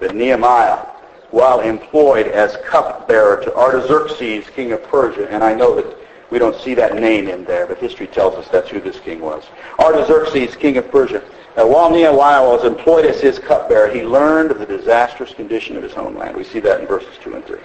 that 0.00 0.14
Nehemiah 0.14 0.86
while 1.30 1.60
employed 1.60 2.28
as 2.28 2.56
cupbearer 2.64 3.42
to 3.42 3.54
Artaxerxes, 3.54 4.48
king 4.50 4.72
of 4.72 4.82
Persia. 4.84 5.28
And 5.28 5.42
I 5.42 5.54
know 5.54 5.74
that 5.74 5.96
we 6.30 6.38
don't 6.38 6.58
see 6.60 6.74
that 6.74 6.96
name 6.96 7.28
in 7.28 7.44
there, 7.44 7.66
but 7.66 7.78
history 7.78 8.06
tells 8.06 8.34
us 8.34 8.48
that's 8.48 8.70
who 8.70 8.80
this 8.80 9.00
king 9.00 9.20
was. 9.20 9.44
Artaxerxes, 9.78 10.56
king 10.56 10.76
of 10.76 10.90
Persia. 10.90 11.22
Now, 11.56 11.68
while 11.68 11.90
Nehemiah 11.90 12.46
was 12.46 12.64
employed 12.64 13.06
as 13.06 13.20
his 13.20 13.38
cupbearer, 13.38 13.88
he 13.92 14.02
learned 14.02 14.50
of 14.50 14.58
the 14.58 14.66
disastrous 14.66 15.32
condition 15.32 15.76
of 15.76 15.82
his 15.82 15.92
homeland. 15.92 16.36
We 16.36 16.44
see 16.44 16.60
that 16.60 16.80
in 16.80 16.86
verses 16.86 17.16
2 17.22 17.34
and 17.34 17.44
3. 17.44 17.58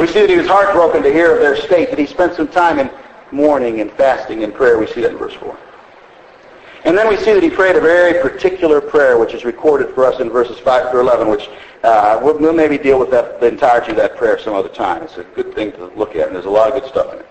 We 0.00 0.06
see 0.06 0.20
that 0.20 0.30
he 0.30 0.36
was 0.36 0.46
heartbroken 0.46 1.02
to 1.02 1.12
hear 1.12 1.34
of 1.34 1.40
their 1.40 1.56
state, 1.56 1.90
that 1.90 1.98
he 1.98 2.06
spent 2.06 2.34
some 2.34 2.48
time 2.48 2.78
in 2.78 2.90
mourning 3.32 3.82
and 3.82 3.92
fasting 3.92 4.44
and 4.44 4.54
prayer. 4.54 4.78
We 4.78 4.86
see 4.86 5.02
that 5.02 5.10
in 5.10 5.18
verse 5.18 5.34
4. 5.34 5.58
And 6.86 6.96
then 6.96 7.06
we 7.06 7.18
see 7.18 7.34
that 7.34 7.42
he 7.42 7.50
prayed 7.50 7.76
a 7.76 7.82
very 7.82 8.18
particular 8.22 8.80
prayer, 8.80 9.18
which 9.18 9.34
is 9.34 9.44
recorded 9.44 9.94
for 9.94 10.06
us 10.06 10.18
in 10.18 10.30
verses 10.30 10.58
5 10.58 10.90
through 10.90 11.00
11, 11.00 11.28
which 11.28 11.50
uh, 11.84 12.18
we'll, 12.22 12.38
we'll, 12.38 12.54
maybe 12.54 12.78
deal 12.78 12.98
with 12.98 13.10
that, 13.10 13.40
the 13.40 13.46
entirety 13.48 13.90
of 13.90 13.98
that 13.98 14.16
prayer 14.16 14.38
some 14.38 14.54
other 14.54 14.70
time. 14.70 15.02
It's 15.02 15.18
a 15.18 15.24
good 15.24 15.54
thing 15.54 15.70
to 15.72 15.88
look 15.88 16.16
at, 16.16 16.28
and 16.28 16.34
there's 16.34 16.46
a 16.46 16.50
lot 16.50 16.72
of 16.72 16.80
good 16.80 16.90
stuff 16.90 17.12
in 17.12 17.18
it. 17.18 17.26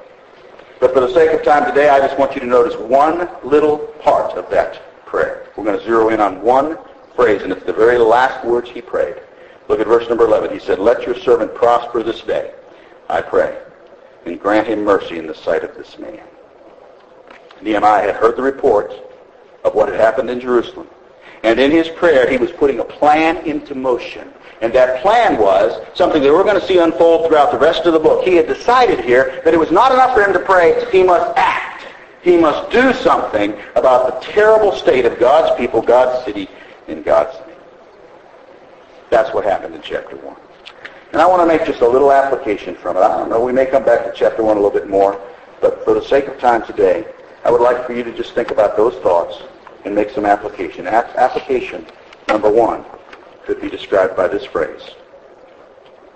But 0.80 0.94
for 0.94 1.00
the 1.00 1.12
sake 1.12 1.32
of 1.32 1.44
time 1.44 1.66
today, 1.66 1.90
I 1.90 1.98
just 2.00 2.20
want 2.20 2.36
you 2.36 2.42
to 2.42 2.48
notice 2.48 2.76
one 2.78 3.28
little 3.44 3.80
part 4.00 4.38
of 4.38 4.48
that 4.52 4.80
prayer. 5.08 5.48
We're 5.58 5.64
going 5.64 5.80
to 5.80 5.84
zero 5.84 6.10
in 6.10 6.20
on 6.20 6.40
one 6.44 6.78
phrase, 7.16 7.42
and 7.42 7.52
it's 7.52 7.66
the 7.66 7.74
very 7.74 7.98
last 7.98 8.46
words 8.46 8.70
he 8.70 8.80
prayed. 8.80 9.16
Look 9.70 9.80
at 9.80 9.88
verse 9.88 10.08
number 10.08 10.26
11. 10.26 10.52
He 10.52 10.60
said, 10.60 10.78
Let 10.78 11.04
your 11.04 11.16
servant 11.16 11.56
prosper 11.56 12.04
this 12.04 12.22
day, 12.22 12.54
I 13.10 13.22
pray, 13.22 13.58
and 14.26 14.40
grant 14.40 14.68
him 14.68 14.84
mercy 14.84 15.18
in 15.18 15.26
the 15.26 15.34
sight 15.36 15.64
of 15.64 15.76
this 15.76 15.98
man. 15.98 16.22
Nehemiah 17.62 18.14
had 18.14 18.16
heard 18.16 18.38
the 18.38 18.44
report 18.44 18.94
of 19.64 19.74
what 19.74 19.90
had 19.90 20.00
happened 20.00 20.30
in 20.30 20.40
Jerusalem. 20.40 20.88
And 21.44 21.60
in 21.60 21.72
his 21.72 21.88
prayer, 21.90 22.30
he 22.30 22.38
was 22.38 22.52
putting 22.52 22.80
a 22.80 22.84
plan 22.84 23.38
into 23.48 23.74
motion. 23.74 24.32
And 24.62 24.74
that 24.74 25.02
plan 25.02 25.38
was 25.38 25.82
something 25.96 26.22
that 26.22 26.32
we're 26.32 26.44
going 26.44 26.60
to 26.60 26.66
see 26.66 26.80
unfold 26.80 27.28
throughout 27.28 27.52
the 27.52 27.58
rest 27.58 27.86
of 27.86 27.94
the 27.94 28.00
book. 28.00 28.26
He 28.26 28.36
had 28.36 28.48
decided 28.48 29.00
here 29.00 29.42
that 29.46 29.54
it 29.54 29.58
was 29.58 29.72
not 29.72 29.92
enough 29.92 30.14
for 30.14 30.22
him 30.22 30.34
to 30.34 30.40
pray. 30.40 30.86
He 30.92 31.02
must 31.02 31.38
act. 31.38 31.88
He 32.22 32.38
must 32.38 32.70
do 32.72 32.94
something 32.94 33.58
about 33.76 34.22
the 34.22 34.32
terrible 34.32 34.74
state 34.74 35.06
of 35.06 35.18
God's 35.18 35.58
people, 35.58 35.82
God's 35.82 36.26
city, 36.26 36.50
and 36.88 37.06
God's 37.06 37.38
name. 37.48 37.56
That's 39.10 39.34
what 39.34 39.46
happened 39.46 39.76
in 39.76 39.82
chapter 39.82 40.18
1. 40.18 40.36
And 41.12 41.22
I 41.22 41.26
want 41.26 41.42
to 41.42 41.48
make 41.48 41.66
just 41.66 41.82
a 41.82 41.88
little 41.88 42.12
application 42.12 42.76
from 42.76 42.98
it. 42.98 43.00
I 43.00 43.18
don't 43.18 43.30
know, 43.30 43.44
we 43.44 43.52
may 43.52 43.66
come 43.66 43.84
back 43.84 44.06
to 44.06 44.12
chapter 44.16 44.44
1 44.44 44.58
a 44.58 44.60
little 44.60 44.78
bit 44.78 44.88
more, 44.88 45.20
but 45.60 45.84
for 45.84 45.94
the 45.94 46.04
sake 46.04 46.28
of 46.28 46.40
time 46.40 46.64
today, 46.66 47.06
I 47.44 47.52
would 47.52 47.62
like 47.62 47.86
for 47.86 47.94
you 47.94 48.04
to 48.04 48.14
just 48.14 48.34
think 48.36 48.52
about 48.52 48.78
those 48.78 48.96
thoughts 48.96 49.42
and 49.86 49.96
make 49.96 50.12
some 50.12 50.26
application. 50.26 50.86
Application 50.88 51.86
number 52.28 52.50
one 52.50 52.86
could 53.46 53.60
be 53.60 53.70
described 53.70 54.16
by 54.16 54.28
this 54.28 54.46
phrase. 54.46 54.82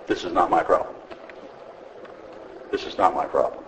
This 0.05 0.23
is 0.23 0.31
not 0.31 0.51
my 0.51 0.61
problem. 0.61 0.95
This 2.71 2.85
is 2.85 2.97
not 2.97 3.15
my 3.15 3.25
problem. 3.25 3.63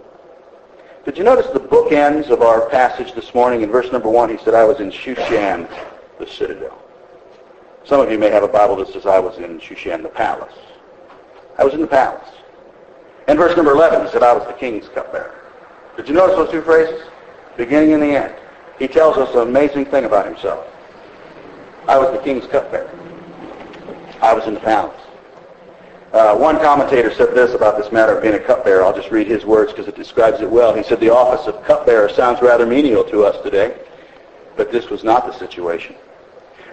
Did 1.05 1.17
you 1.17 1.23
notice 1.23 1.47
the 1.47 1.59
bookends 1.59 2.29
of 2.29 2.41
our 2.41 2.69
passage 2.69 3.13
this 3.13 3.33
morning? 3.33 3.61
In 3.61 3.71
verse 3.71 3.91
number 3.91 4.09
one, 4.09 4.29
he 4.29 4.37
said, 4.43 4.53
I 4.53 4.63
was 4.63 4.79
in 4.79 4.91
Shushan, 4.91 5.67
the 6.19 6.27
citadel. 6.27 6.77
Some 7.83 7.99
of 7.99 8.11
you 8.11 8.17
may 8.19 8.29
have 8.29 8.43
a 8.43 8.47
Bible 8.47 8.75
that 8.77 8.89
says, 8.89 9.05
I 9.05 9.19
was 9.19 9.37
in 9.37 9.59
Shushan, 9.59 10.03
the 10.03 10.09
palace. 10.09 10.53
I 11.57 11.63
was 11.63 11.73
in 11.73 11.81
the 11.81 11.87
palace. 11.87 12.29
In 13.27 13.37
verse 13.37 13.55
number 13.55 13.71
11, 13.71 14.05
he 14.05 14.11
said, 14.11 14.23
I 14.23 14.33
was 14.33 14.45
the 14.45 14.53
king's 14.53 14.87
cupbearer. 14.89 15.33
Did 15.97 16.07
you 16.07 16.13
notice 16.13 16.35
those 16.35 16.51
two 16.51 16.61
phrases? 16.61 17.01
Beginning 17.57 17.93
and 17.93 18.03
the 18.03 18.07
end 18.07 18.35
he 18.79 18.87
tells 18.87 19.17
us 19.17 19.33
an 19.35 19.41
amazing 19.41 19.85
thing 19.85 20.05
about 20.05 20.25
himself. 20.25 20.67
I 21.87 21.97
was 21.97 22.15
the 22.17 22.23
king's 22.23 22.45
cupbearer. 22.47 22.89
I 24.21 24.33
was 24.33 24.47
in 24.47 24.53
the 24.53 24.59
palace. 24.59 25.01
Uh, 26.13 26.35
one 26.35 26.57
commentator 26.57 27.13
said 27.13 27.35
this 27.35 27.53
about 27.53 27.77
this 27.77 27.91
matter 27.91 28.15
of 28.15 28.23
being 28.23 28.35
a 28.35 28.39
cupbearer. 28.39 28.83
I'll 28.83 28.95
just 28.95 29.11
read 29.11 29.27
his 29.27 29.45
words 29.45 29.71
because 29.71 29.87
it 29.87 29.95
describes 29.95 30.41
it 30.41 30.49
well. 30.49 30.73
He 30.73 30.83
said, 30.83 30.99
the 30.99 31.09
office 31.09 31.45
of 31.47 31.63
cupbearer 31.65 32.09
sounds 32.09 32.41
rather 32.41 32.65
menial 32.65 33.03
to 33.05 33.23
us 33.23 33.41
today, 33.43 33.77
but 34.55 34.71
this 34.71 34.89
was 34.89 35.03
not 35.03 35.25
the 35.25 35.33
situation. 35.33 35.95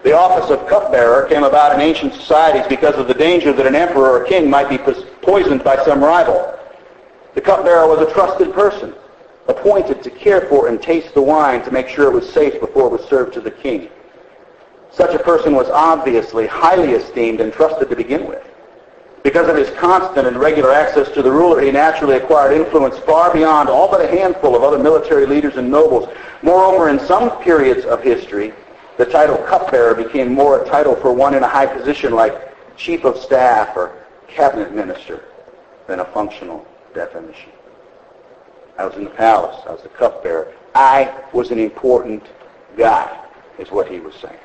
The 0.02 0.12
office 0.12 0.50
of 0.50 0.66
cupbearer 0.66 1.26
came 1.28 1.44
about 1.44 1.74
in 1.74 1.80
ancient 1.80 2.14
societies 2.14 2.66
because 2.68 2.96
of 2.96 3.06
the 3.06 3.14
danger 3.14 3.52
that 3.52 3.66
an 3.66 3.76
emperor 3.76 4.10
or 4.10 4.24
king 4.24 4.50
might 4.50 4.68
be 4.68 4.78
poisoned 4.78 5.62
by 5.62 5.82
some 5.84 6.02
rival. 6.02 6.58
The 7.34 7.40
cupbearer 7.40 7.86
was 7.86 8.00
a 8.00 8.12
trusted 8.12 8.52
person 8.52 8.94
appointed 9.48 10.02
to 10.02 10.10
care 10.10 10.42
for 10.42 10.68
and 10.68 10.80
taste 10.80 11.14
the 11.14 11.22
wine 11.22 11.62
to 11.64 11.70
make 11.70 11.88
sure 11.88 12.06
it 12.06 12.14
was 12.14 12.28
safe 12.32 12.60
before 12.60 12.86
it 12.86 12.92
was 12.92 13.08
served 13.08 13.34
to 13.34 13.40
the 13.40 13.50
king. 13.50 13.88
Such 14.90 15.14
a 15.14 15.22
person 15.22 15.54
was 15.54 15.68
obviously 15.68 16.46
highly 16.46 16.92
esteemed 16.92 17.40
and 17.40 17.52
trusted 17.52 17.88
to 17.88 17.96
begin 17.96 18.26
with. 18.26 18.42
Because 19.22 19.48
of 19.48 19.56
his 19.56 19.70
constant 19.70 20.26
and 20.26 20.36
regular 20.36 20.72
access 20.72 21.08
to 21.12 21.22
the 21.22 21.30
ruler, 21.30 21.60
he 21.60 21.70
naturally 21.70 22.16
acquired 22.16 22.54
influence 22.54 22.98
far 22.98 23.32
beyond 23.32 23.68
all 23.68 23.88
but 23.88 24.00
a 24.00 24.08
handful 24.08 24.56
of 24.56 24.64
other 24.64 24.78
military 24.78 25.26
leaders 25.26 25.56
and 25.56 25.70
nobles. 25.70 26.08
Moreover, 26.42 26.88
in 26.88 26.98
some 26.98 27.30
periods 27.40 27.84
of 27.84 28.02
history, 28.02 28.52
the 28.98 29.06
title 29.06 29.38
cupbearer 29.38 29.94
became 29.94 30.32
more 30.32 30.62
a 30.62 30.68
title 30.68 30.94
for 30.96 31.12
one 31.12 31.34
in 31.34 31.42
a 31.42 31.48
high 31.48 31.66
position 31.66 32.12
like 32.12 32.52
chief 32.76 33.04
of 33.04 33.18
staff 33.18 33.76
or 33.76 33.98
cabinet 34.28 34.74
minister 34.74 35.24
than 35.86 36.00
a 36.00 36.04
functional 36.06 36.66
definition. 36.94 37.50
I 38.78 38.86
was 38.86 38.96
in 38.96 39.04
the 39.04 39.10
palace. 39.10 39.60
I 39.66 39.72
was 39.72 39.82
the 39.82 39.88
cupbearer. 39.90 40.52
I 40.74 41.22
was 41.32 41.50
an 41.50 41.58
important 41.58 42.24
guy, 42.76 43.18
is 43.58 43.70
what 43.70 43.88
he 43.88 44.00
was 44.00 44.14
saying. 44.14 44.38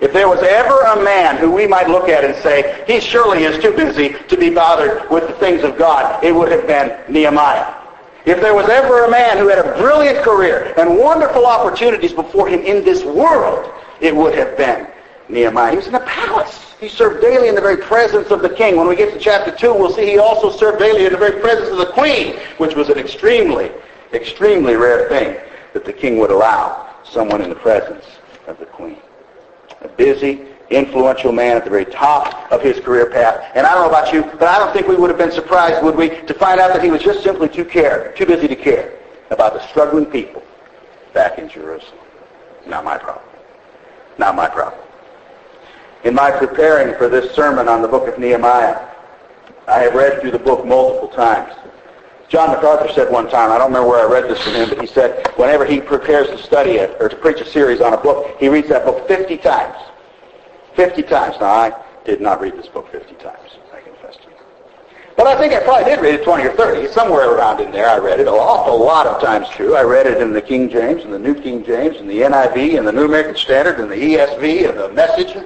If 0.00 0.12
there 0.12 0.28
was 0.28 0.42
ever 0.42 0.80
a 0.80 1.04
man 1.04 1.36
who 1.36 1.50
we 1.50 1.66
might 1.68 1.88
look 1.88 2.08
at 2.08 2.24
and 2.24 2.34
say, 2.42 2.84
he 2.88 3.00
surely 3.00 3.44
is 3.44 3.62
too 3.62 3.72
busy 3.72 4.16
to 4.28 4.36
be 4.36 4.50
bothered 4.50 5.08
with 5.10 5.28
the 5.28 5.34
things 5.34 5.62
of 5.62 5.78
God, 5.78 6.22
it 6.24 6.32
would 6.34 6.50
have 6.50 6.66
been 6.66 6.98
Nehemiah. 7.08 7.81
If 8.24 8.40
there 8.40 8.54
was 8.54 8.68
ever 8.68 9.04
a 9.04 9.10
man 9.10 9.38
who 9.38 9.48
had 9.48 9.58
a 9.58 9.76
brilliant 9.78 10.24
career 10.24 10.72
and 10.76 10.96
wonderful 10.96 11.44
opportunities 11.44 12.12
before 12.12 12.48
him 12.48 12.60
in 12.60 12.84
this 12.84 13.02
world, 13.02 13.72
it 14.00 14.14
would 14.14 14.34
have 14.34 14.56
been 14.56 14.86
Nehemiah. 15.28 15.72
He 15.72 15.76
was 15.76 15.86
in 15.86 15.92
the 15.92 16.00
palace. 16.00 16.74
He 16.78 16.88
served 16.88 17.20
daily 17.20 17.48
in 17.48 17.54
the 17.54 17.60
very 17.60 17.76
presence 17.76 18.30
of 18.30 18.42
the 18.42 18.48
king. 18.48 18.76
When 18.76 18.86
we 18.86 18.94
get 18.94 19.12
to 19.12 19.18
chapter 19.18 19.50
2, 19.50 19.74
we'll 19.74 19.92
see 19.92 20.06
he 20.06 20.18
also 20.18 20.50
served 20.50 20.78
daily 20.78 21.06
in 21.06 21.12
the 21.12 21.18
very 21.18 21.40
presence 21.40 21.70
of 21.70 21.78
the 21.78 21.92
queen, 21.92 22.38
which 22.58 22.76
was 22.76 22.88
an 22.90 22.98
extremely, 22.98 23.72
extremely 24.12 24.76
rare 24.76 25.08
thing 25.08 25.36
that 25.72 25.84
the 25.84 25.92
king 25.92 26.18
would 26.18 26.30
allow 26.30 26.94
someone 27.04 27.40
in 27.40 27.48
the 27.48 27.56
presence 27.56 28.04
of 28.46 28.58
the 28.58 28.66
queen. 28.66 28.98
A 29.80 29.88
busy, 29.88 30.46
influential 30.74 31.32
man 31.32 31.56
at 31.56 31.64
the 31.64 31.70
very 31.70 31.84
top 31.84 32.50
of 32.50 32.62
his 32.62 32.80
career 32.80 33.10
path. 33.10 33.50
And 33.54 33.66
I 33.66 33.74
don't 33.74 33.82
know 33.82 33.88
about 33.88 34.12
you, 34.12 34.22
but 34.22 34.48
I 34.48 34.58
don't 34.58 34.72
think 34.72 34.88
we 34.88 34.96
would 34.96 35.10
have 35.10 35.18
been 35.18 35.32
surprised, 35.32 35.82
would 35.84 35.96
we, 35.96 36.08
to 36.08 36.34
find 36.34 36.60
out 36.60 36.72
that 36.72 36.82
he 36.82 36.90
was 36.90 37.02
just 37.02 37.22
simply 37.22 37.48
too 37.48 37.64
care, 37.64 38.12
too 38.16 38.26
busy 38.26 38.48
to 38.48 38.56
care 38.56 38.98
about 39.30 39.54
the 39.54 39.66
struggling 39.68 40.06
people 40.06 40.42
back 41.12 41.38
in 41.38 41.48
Jerusalem. 41.48 41.98
Not 42.66 42.84
my 42.84 42.98
problem. 42.98 43.24
Not 44.18 44.34
my 44.34 44.48
problem. 44.48 44.80
In 46.04 46.14
my 46.14 46.30
preparing 46.30 46.96
for 46.96 47.08
this 47.08 47.34
sermon 47.34 47.68
on 47.68 47.82
the 47.82 47.88
book 47.88 48.08
of 48.08 48.18
Nehemiah, 48.18 48.88
I 49.68 49.78
have 49.80 49.94
read 49.94 50.20
through 50.20 50.32
the 50.32 50.38
book 50.38 50.66
multiple 50.66 51.08
times. 51.08 51.54
John 52.28 52.50
MacArthur 52.50 52.92
said 52.92 53.12
one 53.12 53.28
time, 53.28 53.52
I 53.52 53.58
don't 53.58 53.68
remember 53.68 53.90
where 53.90 54.08
I 54.08 54.10
read 54.10 54.24
this 54.24 54.42
from 54.42 54.54
him, 54.54 54.70
but 54.70 54.80
he 54.80 54.86
said 54.86 55.28
whenever 55.36 55.66
he 55.66 55.80
prepares 55.80 56.28
to 56.28 56.38
study 56.38 56.72
it 56.72 56.96
or 56.98 57.08
to 57.08 57.16
preach 57.16 57.40
a 57.40 57.46
series 57.46 57.80
on 57.80 57.92
a 57.92 57.96
book, 57.96 58.36
he 58.40 58.48
reads 58.48 58.68
that 58.68 58.84
book 58.84 59.06
50 59.06 59.36
times. 59.36 59.76
50 60.74 61.02
times. 61.02 61.36
Now, 61.40 61.46
I 61.46 61.72
did 62.04 62.20
not 62.20 62.40
read 62.40 62.54
this 62.54 62.68
book 62.68 62.90
50 62.90 63.14
times, 63.14 63.56
I 63.72 63.80
confess 63.80 64.16
to 64.16 64.22
you. 64.22 64.36
But 65.16 65.26
I 65.26 65.38
think 65.38 65.52
I 65.52 65.62
probably 65.62 65.84
did 65.84 66.00
read 66.00 66.14
it 66.14 66.24
20 66.24 66.44
or 66.44 66.52
30. 66.56 66.92
Somewhere 66.92 67.34
around 67.34 67.60
in 67.60 67.70
there 67.70 67.88
I 67.88 67.98
read 67.98 68.20
it. 68.20 68.26
An 68.26 68.34
awful 68.34 68.82
lot 68.82 69.06
of 69.06 69.20
times 69.20 69.48
true. 69.50 69.76
I 69.76 69.82
read 69.82 70.06
it 70.06 70.20
in 70.20 70.32
the 70.32 70.42
King 70.42 70.70
James 70.70 71.04
and 71.04 71.12
the 71.12 71.18
New 71.18 71.34
King 71.34 71.64
James 71.64 71.96
and 71.98 72.08
the 72.08 72.20
NIV 72.20 72.78
and 72.78 72.86
the 72.86 72.92
New 72.92 73.04
American 73.04 73.36
Standard 73.36 73.78
and 73.78 73.90
the 73.90 73.96
ESV 73.96 74.70
and 74.70 74.78
the 74.78 74.88
Message 74.90 75.36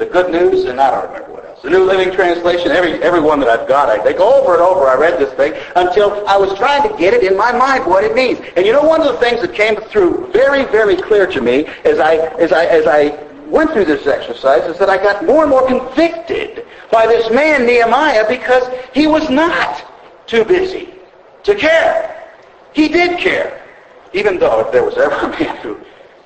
the 0.00 0.06
good 0.06 0.32
news, 0.32 0.64
and 0.64 0.80
I 0.80 0.90
don't 0.90 1.12
remember 1.12 1.30
what 1.30 1.44
else. 1.44 1.60
The 1.60 1.68
New 1.68 1.84
Living 1.84 2.10
Translation, 2.10 2.70
every, 2.70 2.94
every 3.02 3.20
one 3.20 3.38
that 3.40 3.50
I've 3.50 3.68
got, 3.68 3.90
I 3.90 4.02
think 4.02 4.18
over 4.18 4.54
and 4.54 4.62
over 4.62 4.88
I 4.88 4.96
read 4.96 5.20
this 5.20 5.32
thing 5.34 5.52
until 5.76 6.26
I 6.26 6.38
was 6.38 6.56
trying 6.58 6.90
to 6.90 6.96
get 6.96 7.12
it 7.12 7.22
in 7.22 7.36
my 7.36 7.52
mind 7.52 7.84
what 7.84 8.02
it 8.02 8.14
means. 8.14 8.40
And 8.56 8.64
you 8.64 8.72
know 8.72 8.82
one 8.82 9.02
of 9.02 9.12
the 9.12 9.18
things 9.18 9.42
that 9.42 9.52
came 9.52 9.76
through 9.76 10.32
very, 10.32 10.64
very 10.64 10.96
clear 10.96 11.26
to 11.26 11.40
me 11.42 11.66
as 11.84 11.98
I, 11.98 12.14
as 12.38 12.50
I, 12.50 12.64
as 12.64 12.86
I 12.86 13.08
went 13.50 13.72
through 13.72 13.84
this 13.84 14.06
exercise 14.06 14.62
is 14.64 14.78
that 14.78 14.88
I 14.88 14.96
got 14.96 15.24
more 15.24 15.42
and 15.42 15.50
more 15.50 15.66
convicted 15.66 16.66
by 16.90 17.06
this 17.06 17.30
man 17.30 17.66
Nehemiah 17.66 18.26
because 18.28 18.68
he 18.94 19.06
was 19.06 19.28
not 19.28 19.84
too 20.26 20.44
busy 20.44 20.94
to 21.42 21.54
care. 21.54 22.28
He 22.72 22.88
did 22.88 23.18
care. 23.18 23.66
Even 24.12 24.38
though 24.38 24.60
if 24.60 24.72
there 24.72 24.84
was 24.84 24.96
ever 24.96 25.14
a 25.14 25.28
man 25.28 25.56
who 25.58 25.78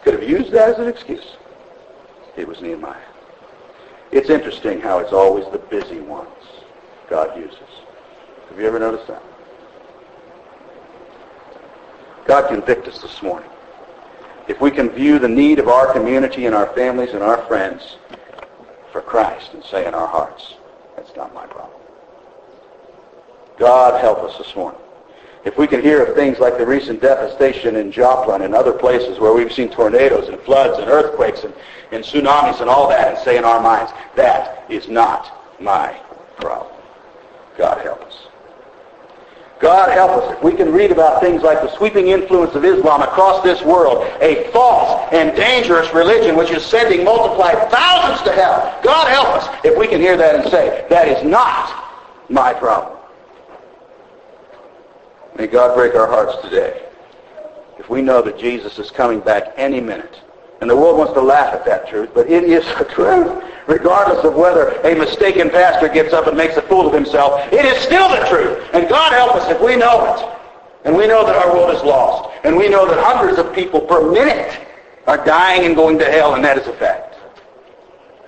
could 0.02 0.14
have 0.14 0.28
used 0.28 0.52
that 0.52 0.70
as 0.70 0.78
an 0.78 0.88
excuse, 0.88 1.36
it 2.36 2.46
was 2.46 2.60
Nehemiah. 2.60 3.00
It's 4.12 4.30
interesting 4.30 4.80
how 4.80 4.98
it's 4.98 5.12
always 5.12 5.44
the 5.50 5.58
busy 5.58 6.00
ones 6.00 6.28
God 7.08 7.36
uses. 7.38 7.58
Have 8.48 8.58
you 8.58 8.66
ever 8.66 8.78
noticed 8.78 9.06
that? 9.08 9.22
God 12.26 12.48
convict 12.48 12.86
us 12.88 13.02
this 13.02 13.22
morning. 13.22 13.50
If 14.46 14.60
we 14.60 14.70
can 14.70 14.90
view 14.90 15.18
the 15.18 15.28
need 15.28 15.58
of 15.58 15.68
our 15.68 15.92
community 15.92 16.46
and 16.46 16.54
our 16.54 16.72
families 16.74 17.14
and 17.14 17.22
our 17.22 17.38
friends 17.46 17.96
for 18.92 19.00
Christ 19.00 19.54
and 19.54 19.64
say 19.64 19.86
in 19.86 19.94
our 19.94 20.06
hearts, 20.06 20.54
that's 20.96 21.14
not 21.16 21.34
my 21.34 21.46
problem. 21.46 21.80
God 23.58 24.00
help 24.00 24.18
us 24.18 24.36
this 24.36 24.54
morning. 24.54 24.80
If 25.44 25.58
we 25.58 25.66
can 25.66 25.82
hear 25.82 26.02
of 26.02 26.14
things 26.14 26.38
like 26.38 26.56
the 26.56 26.66
recent 26.66 27.02
devastation 27.02 27.76
in 27.76 27.92
Joplin 27.92 28.42
and 28.42 28.54
other 28.54 28.72
places 28.72 29.18
where 29.18 29.34
we've 29.34 29.52
seen 29.52 29.68
tornadoes 29.68 30.28
and 30.28 30.40
floods 30.40 30.78
and 30.78 30.88
earthquakes 30.90 31.44
and, 31.44 31.54
and 31.92 32.02
tsunamis 32.02 32.60
and 32.60 32.70
all 32.70 32.88
that 32.88 33.08
and 33.08 33.18
say 33.18 33.36
in 33.36 33.44
our 33.44 33.62
minds, 33.62 33.92
that 34.16 34.64
is 34.70 34.88
not 34.88 35.60
my 35.60 35.92
problem. 36.36 36.74
God 37.58 37.82
help 37.82 38.02
us. 38.02 38.23
God 39.60 39.90
help 39.92 40.10
us 40.10 40.36
if 40.36 40.42
we 40.42 40.52
can 40.52 40.72
read 40.72 40.90
about 40.90 41.22
things 41.22 41.42
like 41.42 41.60
the 41.62 41.74
sweeping 41.76 42.08
influence 42.08 42.54
of 42.54 42.64
Islam 42.64 43.02
across 43.02 43.42
this 43.42 43.62
world, 43.62 44.04
a 44.20 44.50
false 44.50 45.08
and 45.12 45.34
dangerous 45.36 45.92
religion 45.94 46.36
which 46.36 46.50
is 46.50 46.64
sending 46.64 47.04
multiplied 47.04 47.70
thousands 47.70 48.22
to 48.22 48.32
hell. 48.32 48.78
God 48.82 49.08
help 49.08 49.28
us 49.28 49.48
if 49.64 49.78
we 49.78 49.86
can 49.86 50.00
hear 50.00 50.16
that 50.16 50.34
and 50.34 50.50
say, 50.50 50.86
that 50.90 51.08
is 51.08 51.22
not 51.24 51.84
my 52.28 52.52
problem. 52.52 52.98
May 55.36 55.46
God 55.46 55.74
break 55.74 55.94
our 55.94 56.06
hearts 56.06 56.40
today 56.42 56.82
if 57.78 57.88
we 57.88 58.02
know 58.02 58.22
that 58.22 58.38
Jesus 58.38 58.78
is 58.78 58.90
coming 58.90 59.20
back 59.20 59.52
any 59.56 59.80
minute. 59.80 60.20
And 60.64 60.70
the 60.70 60.76
world 60.76 60.96
wants 60.96 61.12
to 61.12 61.20
laugh 61.20 61.52
at 61.52 61.66
that 61.66 61.86
truth, 61.86 62.12
but 62.14 62.26
it 62.26 62.42
is 62.44 62.64
the 62.78 62.86
truth. 62.86 63.44
Regardless 63.66 64.24
of 64.24 64.32
whether 64.32 64.70
a 64.80 64.94
mistaken 64.94 65.50
pastor 65.50 65.90
gets 65.90 66.14
up 66.14 66.26
and 66.26 66.34
makes 66.38 66.56
a 66.56 66.62
fool 66.62 66.86
of 66.86 66.94
himself, 66.94 67.38
it 67.52 67.66
is 67.66 67.76
still 67.82 68.08
the 68.08 68.26
truth. 68.30 68.66
And 68.72 68.88
God 68.88 69.12
help 69.12 69.36
us 69.36 69.50
if 69.50 69.60
we 69.60 69.76
know 69.76 70.14
it. 70.14 70.38
And 70.86 70.96
we 70.96 71.06
know 71.06 71.22
that 71.26 71.36
our 71.36 71.52
world 71.52 71.76
is 71.76 71.82
lost. 71.82 72.34
And 72.44 72.56
we 72.56 72.70
know 72.70 72.88
that 72.88 72.98
hundreds 72.98 73.38
of 73.38 73.54
people 73.54 73.82
per 73.82 74.10
minute 74.10 74.58
are 75.06 75.22
dying 75.22 75.66
and 75.66 75.76
going 75.76 75.98
to 75.98 76.06
hell, 76.06 76.34
and 76.34 76.42
that 76.42 76.56
is 76.56 76.66
a 76.66 76.72
fact. 76.72 77.16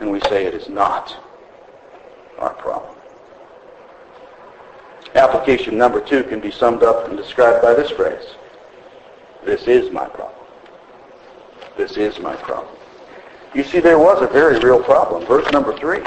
And 0.00 0.10
we 0.10 0.20
say 0.28 0.44
it 0.44 0.52
is 0.52 0.68
not 0.68 1.16
our 2.38 2.52
problem. 2.52 2.94
Application 5.14 5.78
number 5.78 6.02
two 6.02 6.22
can 6.24 6.40
be 6.40 6.50
summed 6.50 6.82
up 6.82 7.08
and 7.08 7.16
described 7.16 7.62
by 7.62 7.72
this 7.72 7.90
phrase. 7.92 8.26
This 9.42 9.66
is 9.66 9.90
my 9.90 10.04
problem. 10.04 10.45
This 11.76 11.96
is 11.96 12.18
my 12.18 12.34
problem. 12.36 12.74
You 13.54 13.64
see, 13.64 13.80
there 13.80 13.98
was 13.98 14.22
a 14.22 14.26
very 14.26 14.58
real 14.58 14.82
problem. 14.82 15.26
Verse 15.26 15.50
number 15.52 15.76
three. 15.76 16.00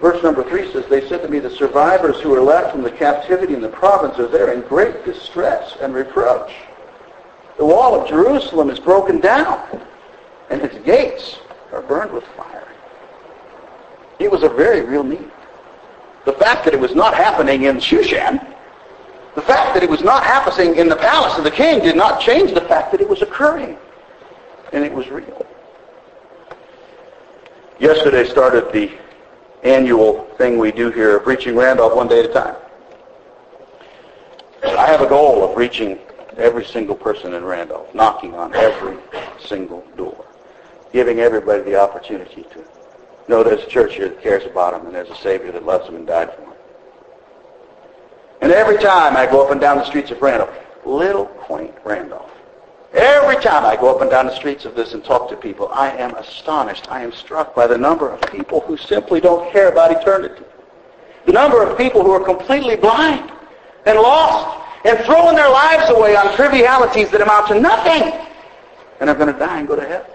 Verse 0.00 0.22
number 0.22 0.44
three 0.48 0.70
says, 0.72 0.86
They 0.86 1.06
said 1.08 1.22
to 1.22 1.28
me, 1.28 1.38
the 1.40 1.50
survivors 1.50 2.20
who 2.20 2.30
were 2.30 2.40
left 2.40 2.72
from 2.72 2.82
the 2.82 2.90
captivity 2.90 3.54
in 3.54 3.60
the 3.60 3.68
province 3.68 4.18
are 4.18 4.28
there 4.28 4.52
in 4.52 4.60
great 4.62 5.04
distress 5.04 5.76
and 5.80 5.94
reproach. 5.94 6.52
The 7.56 7.64
wall 7.64 8.00
of 8.00 8.08
Jerusalem 8.08 8.70
is 8.70 8.78
broken 8.78 9.20
down, 9.20 9.82
and 10.50 10.62
its 10.62 10.78
gates 10.84 11.38
are 11.72 11.82
burned 11.82 12.12
with 12.12 12.24
fire. 12.36 12.68
It 14.20 14.30
was 14.30 14.42
a 14.42 14.48
very 14.48 14.82
real 14.82 15.02
need. 15.02 15.30
The 16.24 16.32
fact 16.34 16.64
that 16.64 16.74
it 16.74 16.80
was 16.80 16.94
not 16.94 17.14
happening 17.14 17.64
in 17.64 17.76
Shushan, 17.76 18.54
the 19.34 19.42
fact 19.42 19.74
that 19.74 19.82
it 19.82 19.90
was 19.90 20.02
not 20.02 20.22
happening 20.24 20.76
in 20.76 20.88
the 20.88 20.96
palace 20.96 21.36
of 21.38 21.44
the 21.44 21.50
king 21.50 21.80
did 21.80 21.96
not 21.96 22.20
change 22.20 22.54
the 22.54 22.60
fact 22.62 22.92
that 22.92 23.00
it 23.00 23.08
was 23.08 23.22
occurring. 23.22 23.76
And 24.72 24.84
it 24.84 24.92
was 24.92 25.08
real. 25.08 25.46
Yesterday 27.78 28.28
started 28.28 28.72
the 28.72 28.90
annual 29.62 30.24
thing 30.36 30.58
we 30.58 30.72
do 30.72 30.90
here 30.90 31.16
of 31.16 31.26
reaching 31.26 31.56
Randolph 31.56 31.94
one 31.94 32.08
day 32.08 32.20
at 32.20 32.30
a 32.30 32.32
time. 32.32 32.56
I 34.64 34.86
have 34.86 35.00
a 35.00 35.08
goal 35.08 35.48
of 35.48 35.56
reaching 35.56 35.98
every 36.36 36.64
single 36.64 36.94
person 36.94 37.34
in 37.34 37.44
Randolph, 37.44 37.94
knocking 37.94 38.34
on 38.34 38.54
every 38.54 38.96
single 39.40 39.84
door, 39.96 40.24
giving 40.92 41.20
everybody 41.20 41.62
the 41.62 41.80
opportunity 41.80 42.42
to 42.52 42.64
know 43.28 43.42
there's 43.42 43.62
a 43.62 43.68
church 43.68 43.94
here 43.94 44.08
that 44.08 44.22
cares 44.22 44.44
about 44.44 44.72
them 44.72 44.86
and 44.86 44.94
there's 44.94 45.10
a 45.10 45.16
Savior 45.16 45.52
that 45.52 45.64
loves 45.64 45.86
them 45.86 45.96
and 45.96 46.06
died 46.06 46.32
for 46.34 46.40
them. 46.40 46.52
And 48.40 48.52
every 48.52 48.78
time 48.78 49.16
I 49.16 49.26
go 49.26 49.44
up 49.44 49.50
and 49.50 49.60
down 49.60 49.78
the 49.78 49.84
streets 49.84 50.10
of 50.10 50.22
Randolph, 50.22 50.54
little 50.84 51.26
quaint 51.26 51.74
Randolph, 51.84 52.30
every 52.92 53.36
time 53.36 53.64
I 53.64 53.76
go 53.76 53.94
up 53.94 54.00
and 54.00 54.10
down 54.10 54.26
the 54.26 54.34
streets 54.34 54.64
of 54.64 54.74
this 54.74 54.94
and 54.94 55.04
talk 55.04 55.28
to 55.30 55.36
people, 55.36 55.68
I 55.72 55.90
am 55.90 56.14
astonished. 56.14 56.90
I 56.90 57.02
am 57.02 57.12
struck 57.12 57.54
by 57.54 57.66
the 57.66 57.78
number 57.78 58.10
of 58.10 58.20
people 58.30 58.60
who 58.60 58.76
simply 58.76 59.20
don't 59.20 59.52
care 59.52 59.68
about 59.68 59.90
eternity. 59.92 60.44
The 61.26 61.32
number 61.32 61.62
of 61.62 61.76
people 61.76 62.02
who 62.02 62.12
are 62.12 62.24
completely 62.24 62.76
blind 62.76 63.30
and 63.86 63.98
lost 63.98 64.64
and 64.84 64.98
throwing 65.00 65.36
their 65.36 65.50
lives 65.50 65.90
away 65.90 66.16
on 66.16 66.34
trivialities 66.34 67.10
that 67.10 67.20
amount 67.20 67.48
to 67.48 67.60
nothing 67.60 68.26
and 69.00 69.10
are 69.10 69.14
going 69.14 69.32
to 69.32 69.38
die 69.38 69.58
and 69.58 69.68
go 69.68 69.76
to 69.76 69.86
hell. 69.86 70.06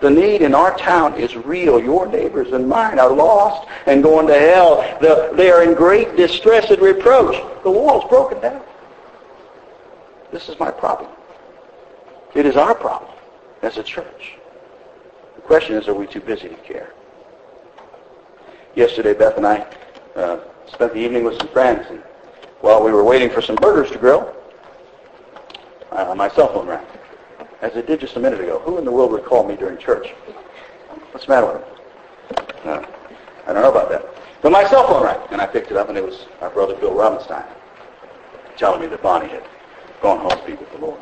The 0.00 0.10
need 0.10 0.42
in 0.42 0.52
our 0.52 0.76
town 0.76 1.14
is 1.14 1.36
real. 1.36 1.80
Your 1.80 2.06
neighbors 2.06 2.52
and 2.52 2.68
mine 2.68 2.98
are 2.98 3.12
lost 3.12 3.68
and 3.86 4.02
going 4.02 4.26
to 4.26 4.38
hell. 4.38 4.82
The, 5.00 5.30
they 5.34 5.50
are 5.50 5.62
in 5.62 5.74
great 5.74 6.16
distress 6.16 6.70
and 6.70 6.82
reproach. 6.82 7.36
The 7.62 7.70
wall's 7.70 8.08
broken 8.08 8.40
down. 8.40 8.62
This 10.32 10.48
is 10.48 10.58
my 10.58 10.72
problem. 10.72 11.08
It 12.34 12.46
is 12.46 12.56
our 12.56 12.74
problem 12.74 13.10
as 13.60 13.76
a 13.76 13.82
church. 13.82 14.36
The 15.36 15.42
question 15.42 15.76
is, 15.76 15.86
are 15.86 15.94
we 15.94 16.06
too 16.06 16.20
busy 16.20 16.48
to 16.48 16.54
care? 16.56 16.92
Yesterday, 18.74 19.12
Beth 19.12 19.36
and 19.36 19.46
I 19.46 19.66
uh, 20.16 20.40
spent 20.66 20.94
the 20.94 20.98
evening 20.98 21.24
with 21.24 21.38
some 21.38 21.48
friends, 21.48 21.86
and 21.90 22.00
while 22.62 22.82
we 22.82 22.90
were 22.90 23.04
waiting 23.04 23.28
for 23.28 23.42
some 23.42 23.56
burgers 23.56 23.90
to 23.90 23.98
grill, 23.98 24.34
uh, 25.90 26.14
my 26.14 26.28
cell 26.30 26.48
phone 26.54 26.66
rang 26.66 26.86
as 27.60 27.76
it 27.76 27.86
did 27.86 28.00
just 28.00 28.16
a 28.16 28.20
minute 28.20 28.40
ago. 28.40 28.60
Who 28.60 28.78
in 28.78 28.84
the 28.84 28.90
world 28.90 29.12
would 29.12 29.24
call 29.24 29.46
me 29.46 29.56
during 29.56 29.76
church? 29.76 30.08
What's 31.10 31.26
the 31.26 31.32
matter 31.32 31.46
with 31.46 31.56
him? 31.56 32.46
No, 32.64 32.86
I 33.46 33.52
don't 33.52 33.62
know 33.62 33.70
about 33.70 33.90
that. 33.90 34.06
But 34.40 34.52
my 34.52 34.66
cell 34.66 34.86
phone 34.86 35.04
rang, 35.04 35.20
and 35.30 35.40
I 35.40 35.46
picked 35.46 35.70
it 35.70 35.76
up, 35.76 35.90
and 35.90 35.98
it 35.98 36.04
was 36.04 36.26
our 36.40 36.48
brother 36.48 36.74
Bill 36.76 36.94
Robinstein 36.94 37.44
telling 38.56 38.80
me 38.80 38.86
that 38.86 39.02
Bonnie 39.02 39.28
had 39.28 39.44
gone 40.00 40.18
home 40.18 40.30
to 40.30 40.46
be 40.46 40.54
with 40.54 40.70
the 40.72 40.78
Lord 40.78 40.98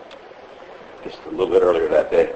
just 1.04 1.18
a 1.26 1.30
little 1.30 1.52
bit 1.52 1.62
earlier 1.62 1.88
that 1.88 2.10
day. 2.10 2.34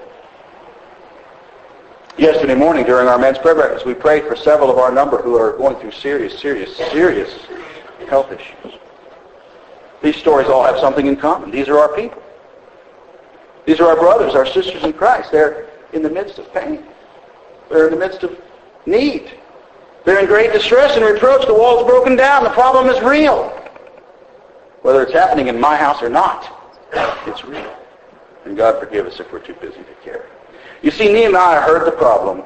Yesterday 2.16 2.55
morning 2.55 2.85
during 2.85 3.09
our 3.09 3.18
men's 3.18 3.38
prayer 3.38 3.55
breakfast, 3.55 3.85
we 3.87 3.94
prayed 3.94 4.24
for 4.24 4.37
several 4.37 4.70
of 4.70 4.79
our 4.79 4.92
number 4.92 5.20
who 5.20 5.37
are 5.37 5.57
going 5.57 5.77
through 5.77 5.90
serious, 5.90 6.38
serious, 6.38 6.77
serious 6.77 7.46
health 8.09 8.31
issues. 8.31 8.79
These 10.03 10.16
stories 10.16 10.48
all 10.48 10.64
have 10.64 10.79
something 10.79 11.07
in 11.07 11.16
common. 11.16 11.50
These 11.50 11.68
are 11.68 11.79
our 11.79 11.94
people. 11.94 12.22
These 13.66 13.81
are 13.81 13.88
our 13.88 13.96
brothers, 13.96 14.35
our 14.35 14.46
sisters 14.46 14.85
in 14.85 14.92
Christ. 14.92 15.33
They're 15.33 15.70
in 15.92 16.03
the 16.03 16.11
midst 16.11 16.38
of 16.38 16.53
pain. 16.53 16.85
They're 17.70 17.88
in 17.88 17.94
the 17.94 17.98
midst 17.98 18.22
of 18.22 18.38
need. 18.87 19.33
They're 20.05 20.20
in 20.20 20.27
great 20.27 20.53
distress 20.53 20.96
and 20.96 21.05
reproach. 21.05 21.46
The 21.46 21.55
wall's 21.55 21.87
broken 21.87 22.14
down. 22.14 22.44
The 22.44 22.50
problem 22.50 22.94
is 22.94 23.03
real. 23.03 23.48
Whether 24.83 25.03
it's 25.03 25.12
happening 25.12 25.48
in 25.48 25.59
my 25.59 25.77
house 25.77 26.03
or 26.03 26.11
not, 26.11 26.48
it's 27.27 27.44
real. 27.44 27.74
And 28.44 28.57
God 28.57 28.78
forgive 28.78 29.07
us 29.07 29.20
if 29.20 29.33
we're 29.33 29.38
too 29.38 29.54
busy 29.54 29.78
to 29.78 29.94
care. 30.02 30.26
You 30.83 30.90
see, 30.90 31.11
Nehemiah 31.12 31.62
heard 31.62 31.87
the 31.87 31.96
problem, 31.96 32.42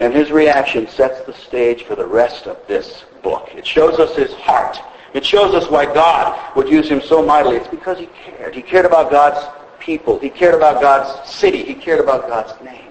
and 0.00 0.12
his 0.12 0.30
reaction 0.30 0.86
sets 0.88 1.24
the 1.24 1.32
stage 1.32 1.84
for 1.84 1.94
the 1.94 2.06
rest 2.06 2.46
of 2.46 2.58
this 2.66 3.04
book. 3.22 3.50
It 3.54 3.66
shows 3.66 3.98
us 3.98 4.14
his 4.16 4.32
heart. 4.34 4.78
It 5.14 5.24
shows 5.24 5.54
us 5.54 5.70
why 5.70 5.86
God 5.86 6.56
would 6.56 6.68
use 6.68 6.88
him 6.88 7.00
so 7.00 7.24
mightily. 7.24 7.56
It's 7.56 7.68
because 7.68 7.98
he 7.98 8.06
cared. 8.06 8.54
He 8.54 8.62
cared 8.62 8.84
about 8.84 9.10
God's 9.10 9.48
people. 9.78 10.18
He 10.18 10.28
cared 10.28 10.54
about 10.54 10.80
God's 10.80 11.30
city. 11.30 11.64
He 11.64 11.74
cared 11.74 12.00
about 12.00 12.28
God's 12.28 12.52
name. 12.64 12.90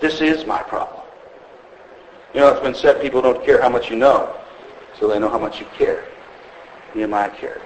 This 0.00 0.20
is 0.20 0.44
my 0.46 0.62
problem. 0.62 1.02
You 2.34 2.40
know, 2.40 2.48
it's 2.48 2.60
been 2.60 2.74
said 2.74 3.00
people 3.00 3.22
don't 3.22 3.44
care 3.44 3.62
how 3.62 3.68
much 3.68 3.90
you 3.90 3.96
know, 3.96 4.36
so 4.98 5.08
they 5.08 5.18
know 5.18 5.28
how 5.28 5.38
much 5.38 5.60
you 5.60 5.66
care. 5.78 6.04
Nehemiah 6.94 7.30
cared. 7.30 7.62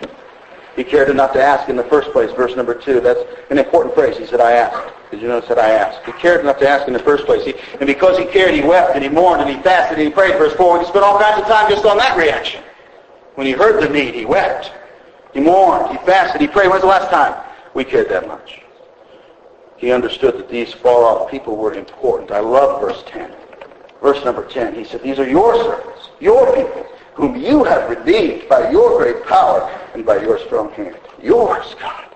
He 0.77 0.85
cared 0.85 1.11
enough 1.11 1.33
to 1.33 1.43
ask 1.43 1.69
in 1.69 1.77
the 1.77 1.85
first 1.85 2.13
place, 2.13 2.31
verse 2.33 2.57
number 2.57 2.75
two. 2.75 3.01
That's 3.01 3.21
an 3.51 3.59
important 3.59 3.95
phrase. 3.95 4.17
He 4.17 4.27
said, 4.27 4.41
I 4.41 4.53
asked. 4.53 4.95
Did 5.11 5.21
you 5.21 5.29
notice 5.29 5.49
that 5.49 5.59
I 5.59 5.71
asked? 5.71 6.07
He 6.07 6.13
cared 6.13 6.41
enough 6.41 6.59
to 6.61 6.69
ask 6.69 6.87
in 6.87 6.93
the 6.93 7.01
first 7.01 7.27
place. 7.27 7.45
He, 7.45 7.55
and 7.81 7.87
because 7.87 8.17
he 8.17 8.25
cared, 8.25 8.55
he 8.55 8.63
wept 8.63 8.95
and 8.95 9.03
he 9.03 9.11
mourned 9.11 9.43
and 9.43 9.51
he 9.51 9.61
fasted 9.63 9.99
and 9.99 10.07
he 10.07 10.13
prayed. 10.13 10.39
Verse 10.39 10.55
4, 10.55 10.79
we 10.79 10.85
spent 10.85 11.05
all 11.05 11.19
kinds 11.19 11.43
of 11.43 11.49
time 11.49 11.69
just 11.69 11.85
on 11.85 11.99
that 11.99 12.17
reaction. 12.17 12.63
When 13.35 13.47
he 13.47 13.53
heard 13.53 13.83
the 13.83 13.89
need, 13.89 14.15
he 14.15 14.25
wept. 14.25 14.73
He 15.35 15.41
mourned. 15.41 15.91
He 15.91 16.05
fasted. 16.07 16.41
He 16.41 16.47
prayed. 16.47 16.71
When's 16.71 16.83
the 16.83 16.89
last 16.89 17.11
time? 17.11 17.35
we 17.75 17.85
cared 17.85 18.09
that 18.09 18.27
much. 18.27 18.61
He 19.77 19.93
understood 19.93 20.39
that 20.39 20.49
these 20.49 20.73
far-off 20.73 21.31
people 21.31 21.57
were 21.57 21.73
important. 21.73 22.31
I 22.31 22.41
love 22.41 22.81
verse 22.81 23.03
10. 23.07 23.33
Verse 24.03 24.23
number 24.25 24.47
10, 24.47 24.75
he 24.75 24.85
said, 24.85 25.03
These 25.03 25.19
are 25.19 25.29
your 25.29 25.55
servants, 25.57 26.09
your 26.21 26.55
people, 26.55 26.87
whom 27.15 27.37
you 27.37 27.65
have 27.65 27.91
redeemed 27.91 28.49
by 28.49 28.71
your 28.71 28.99
great 28.99 29.25
power 29.27 29.63
and 29.95 30.05
by 30.05 30.21
your 30.21 30.39
strong 30.39 30.71
hand. 30.73 30.99
Yours, 31.23 31.75
God. 31.81 32.07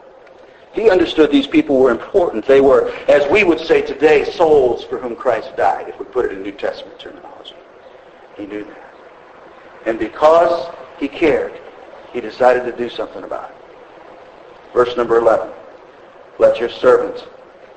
He 0.72 0.90
understood 0.90 1.30
these 1.30 1.46
people 1.46 1.78
were 1.78 1.90
important. 1.90 2.44
They 2.44 2.61
were, 2.61 2.90
as 3.07 3.30
we 3.30 3.44
would 3.44 3.61
say 3.61 3.83
today, 3.83 4.24
souls 4.24 4.85
for 4.85 4.98
whom 4.98 5.14
Christ 5.14 5.57
died, 5.57 5.88
if 5.88 5.98
we 5.98 6.04
put 6.04 6.24
it 6.24 6.33
in 6.33 6.42
New 6.42 6.52
Testament 6.52 6.98
terminology. 6.98 7.54
He 8.37 8.46
knew 8.46 8.64
that. 8.64 8.94
And 9.87 9.98
because 9.98 10.74
he 10.98 11.07
cared, 11.07 11.61
he 12.12 12.20
decided 12.20 12.64
to 12.64 12.72
do 12.76 12.88
something 12.88 13.22
about 13.22 13.50
it. 13.50 13.57
Verse 14.72 14.96
number 14.96 15.16
11. 15.18 15.50
Let 16.38 16.59
your 16.59 16.70
servant 16.70 17.28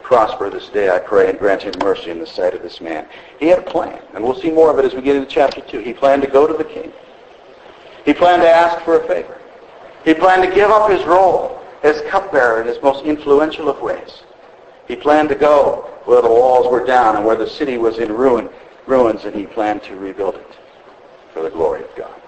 prosper 0.01 0.49
this 0.49 0.69
day, 0.69 0.89
I 0.89 0.97
pray, 0.97 1.29
and 1.29 1.37
grant 1.37 1.61
him 1.61 1.73
mercy 1.83 2.09
in 2.09 2.17
the 2.17 2.25
sight 2.25 2.55
of 2.55 2.63
this 2.63 2.81
man. 2.81 3.07
He 3.39 3.47
had 3.47 3.59
a 3.59 3.63
plan, 3.63 4.01
and 4.13 4.23
we'll 4.23 4.39
see 4.39 4.49
more 4.49 4.71
of 4.71 4.79
it 4.79 4.85
as 4.85 4.95
we 4.95 5.01
get 5.01 5.15
into 5.15 5.29
chapter 5.29 5.61
2. 5.61 5.79
He 5.79 5.93
planned 5.93 6.23
to 6.23 6.27
go 6.27 6.47
to 6.47 6.53
the 6.53 6.63
king. 6.63 6.91
He 8.07 8.13
planned 8.13 8.41
to 8.41 8.49
ask 8.49 8.79
for 8.85 9.01
a 9.01 9.05
favor. 9.05 9.37
He 10.05 10.13
planned 10.13 10.41
to 10.41 10.55
give 10.55 10.69
up 10.71 10.89
his 10.89 11.03
role 11.03 11.61
as 11.83 12.01
cupbearer 12.03 12.61
in 12.61 12.67
his 12.67 12.81
most 12.81 13.03
influential 13.03 13.67
of 13.67 13.81
ways. 13.81 14.23
He 14.87 14.95
planned 14.95 15.27
to 15.27 15.35
go 15.35 15.89
where 16.05 16.21
the 16.21 16.29
walls 16.29 16.71
were 16.71 16.85
down 16.85 17.17
and 17.17 17.25
where 17.25 17.35
the 17.35 17.49
city 17.49 17.77
was 17.77 17.97
in 17.97 18.09
ruin, 18.13 18.47
ruins, 18.85 19.25
and 19.25 19.35
he 19.35 19.45
planned 19.45 19.83
to 19.83 19.97
rebuild 19.97 20.35
it 20.35 20.57
for 21.33 21.43
the 21.43 21.49
glory 21.49 21.83
of 21.83 21.93
God. 21.97 22.21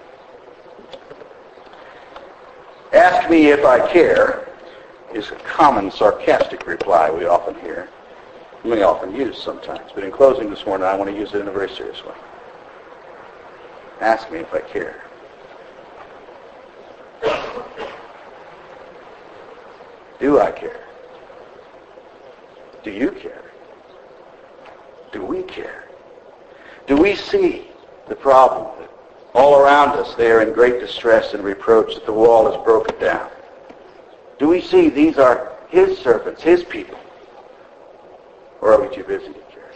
Ask 2.92 3.30
me 3.30 3.46
if 3.46 3.64
I 3.64 3.90
care 3.90 4.50
is 5.14 5.30
a 5.30 5.36
common 5.36 5.90
sarcastic 5.90 6.66
reply 6.66 7.10
we 7.10 7.24
often 7.24 7.54
hear. 7.62 7.88
We 8.64 8.82
often 8.82 9.14
use 9.14 9.42
sometimes. 9.42 9.92
But 9.94 10.04
in 10.04 10.12
closing 10.12 10.50
this 10.50 10.66
morning, 10.66 10.86
I 10.86 10.94
want 10.94 11.08
to 11.08 11.16
use 11.16 11.32
it 11.32 11.40
in 11.40 11.48
a 11.48 11.52
very 11.52 11.70
serious 11.70 12.04
way. 12.04 12.14
Ask 14.02 14.30
me 14.30 14.40
if 14.40 14.52
I 14.52 14.60
care. 14.60 15.04
Do 20.20 20.38
I 20.38 20.50
care? 20.52 20.80
Do 22.82 22.90
you 22.90 23.10
care? 23.12 23.50
Do 25.12 25.24
we 25.24 25.42
care? 25.42 25.88
Do 26.86 26.96
we 26.96 27.14
see 27.14 27.68
the 28.08 28.14
problem 28.14 28.68
that 28.80 28.90
all 29.34 29.60
around 29.60 29.98
us 29.98 30.14
they 30.14 30.30
are 30.30 30.42
in 30.42 30.52
great 30.52 30.80
distress 30.80 31.34
and 31.34 31.42
reproach 31.42 31.94
that 31.94 32.06
the 32.06 32.12
wall 32.12 32.48
is 32.48 32.64
broken 32.64 32.98
down? 33.00 33.30
Do 34.38 34.48
we 34.48 34.60
see 34.60 34.88
these 34.88 35.18
are 35.18 35.52
his 35.68 35.98
servants, 35.98 36.42
his 36.42 36.64
people? 36.64 36.98
Or 38.60 38.74
are 38.74 38.80
we 38.80 38.94
too 38.94 39.04
busy 39.04 39.28
to 39.28 39.40
care? 39.52 39.70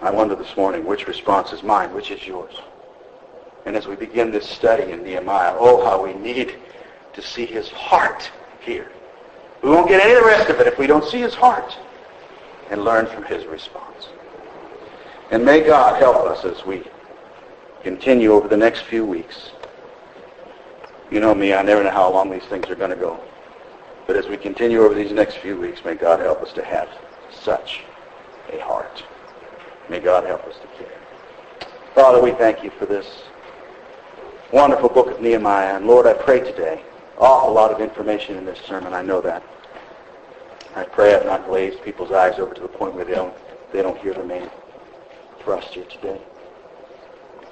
I 0.00 0.10
wonder 0.10 0.34
this 0.34 0.56
morning 0.56 0.86
which 0.86 1.06
response 1.06 1.52
is 1.52 1.62
mine, 1.62 1.92
which 1.92 2.10
is 2.10 2.26
yours. 2.26 2.54
And 3.68 3.76
as 3.76 3.86
we 3.86 3.96
begin 3.96 4.30
this 4.30 4.48
study 4.48 4.92
in 4.92 5.02
Nehemiah, 5.02 5.54
oh, 5.58 5.84
how 5.84 6.02
we 6.02 6.14
need 6.14 6.56
to 7.12 7.20
see 7.20 7.44
his 7.44 7.68
heart 7.68 8.30
here. 8.60 8.90
We 9.62 9.68
won't 9.68 9.90
get 9.90 10.00
any 10.00 10.14
of 10.14 10.22
the 10.22 10.26
rest 10.26 10.48
of 10.48 10.58
it 10.58 10.66
if 10.66 10.78
we 10.78 10.86
don't 10.86 11.04
see 11.04 11.20
his 11.20 11.34
heart 11.34 11.76
and 12.70 12.82
learn 12.82 13.04
from 13.04 13.24
his 13.24 13.44
response. 13.44 14.08
And 15.30 15.44
may 15.44 15.60
God 15.60 16.00
help 16.00 16.16
us 16.16 16.46
as 16.46 16.64
we 16.64 16.82
continue 17.82 18.32
over 18.32 18.48
the 18.48 18.56
next 18.56 18.84
few 18.84 19.04
weeks. 19.04 19.50
You 21.10 21.20
know 21.20 21.34
me, 21.34 21.52
I 21.52 21.60
never 21.60 21.84
know 21.84 21.90
how 21.90 22.10
long 22.10 22.30
these 22.30 22.44
things 22.44 22.70
are 22.70 22.74
going 22.74 22.88
to 22.88 22.96
go. 22.96 23.20
But 24.06 24.16
as 24.16 24.28
we 24.28 24.38
continue 24.38 24.82
over 24.82 24.94
these 24.94 25.12
next 25.12 25.36
few 25.36 25.60
weeks, 25.60 25.84
may 25.84 25.94
God 25.94 26.20
help 26.20 26.40
us 26.40 26.54
to 26.54 26.64
have 26.64 26.88
such 27.30 27.82
a 28.50 28.60
heart. 28.60 29.04
May 29.90 30.00
God 30.00 30.24
help 30.24 30.46
us 30.46 30.56
to 30.56 30.82
care. 30.82 30.98
Father, 31.94 32.22
we 32.22 32.30
thank 32.30 32.64
you 32.64 32.70
for 32.70 32.86
this 32.86 33.24
wonderful 34.52 34.88
book 34.88 35.08
of 35.08 35.20
Nehemiah. 35.20 35.76
And 35.76 35.86
Lord, 35.86 36.06
I 36.06 36.14
pray 36.14 36.40
today, 36.40 36.82
awful 37.18 37.52
lot 37.52 37.70
of 37.70 37.80
information 37.80 38.36
in 38.36 38.44
this 38.44 38.58
sermon. 38.60 38.92
I 38.92 39.02
know 39.02 39.20
that. 39.20 39.42
I 40.74 40.84
pray 40.84 41.14
I've 41.14 41.26
not 41.26 41.46
glazed 41.46 41.82
people's 41.82 42.12
eyes 42.12 42.38
over 42.38 42.54
to 42.54 42.60
the 42.60 42.68
point 42.68 42.94
where 42.94 43.04
they 43.04 43.14
don't, 43.14 43.34
they 43.72 43.82
don't 43.82 43.98
hear 43.98 44.14
the 44.14 44.24
main 44.24 44.48
thrust 45.40 45.74
here 45.74 45.84
today. 45.84 46.20